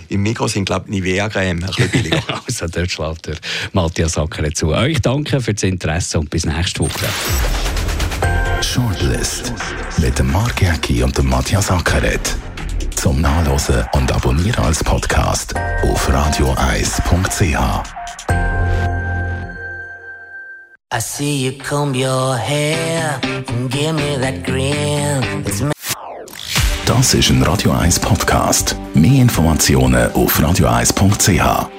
im 0.07 0.23
Mikro 0.23 0.47
sind, 0.47 0.65
glaube 0.65 0.85
ich, 0.87 0.91
Nivea-Creme 0.91 1.63
ein 1.63 1.67
bisschen 1.67 1.89
billiger. 1.91 2.23
also, 2.47 2.65
dort 2.67 2.89
schlägt 2.89 3.27
der 3.27 3.35
Matthias 3.73 4.13
Sacker 4.13 4.51
zu. 4.53 4.69
Euch 4.69 5.01
danke 5.01 5.39
für 5.41 5.53
das 5.53 5.63
Interesse 5.63 6.19
und 6.19 6.29
bis 6.29 6.45
nächste 6.45 6.79
Woche. 6.79 7.05
Shortlist 8.61 9.53
mit 9.97 10.17
dem 10.17 10.31
Mark 10.31 10.61
Jäcki 10.61 11.03
und 11.03 11.17
dem 11.17 11.27
Matthias 11.27 11.69
Ackeret 11.69 12.35
zum 12.99 13.21
Nachlesen 13.21 13.85
und 13.93 14.11
Abonnieren 14.11 14.61
als 14.65 14.83
Podcast 14.83 15.55
auf 15.83 16.11
radioeis.ch. 16.11 17.41
I 20.91 20.99
see 20.99 21.45
you 21.45 21.53
comb 21.63 21.95
your 21.95 22.35
hair 22.35 23.21
and 23.47 23.71
give 23.71 23.93
me 23.93 24.19
that 24.19 24.43
grin. 24.43 25.23
Das 26.85 27.13
ist 27.13 27.29
ein 27.29 27.41
Radio 27.43 27.71
1 27.71 28.01
Podcast. 28.01 28.75
Mehr 28.93 29.21
Informationen 29.21 30.11
auf 30.11 30.41
radioeis.ch. 30.41 31.69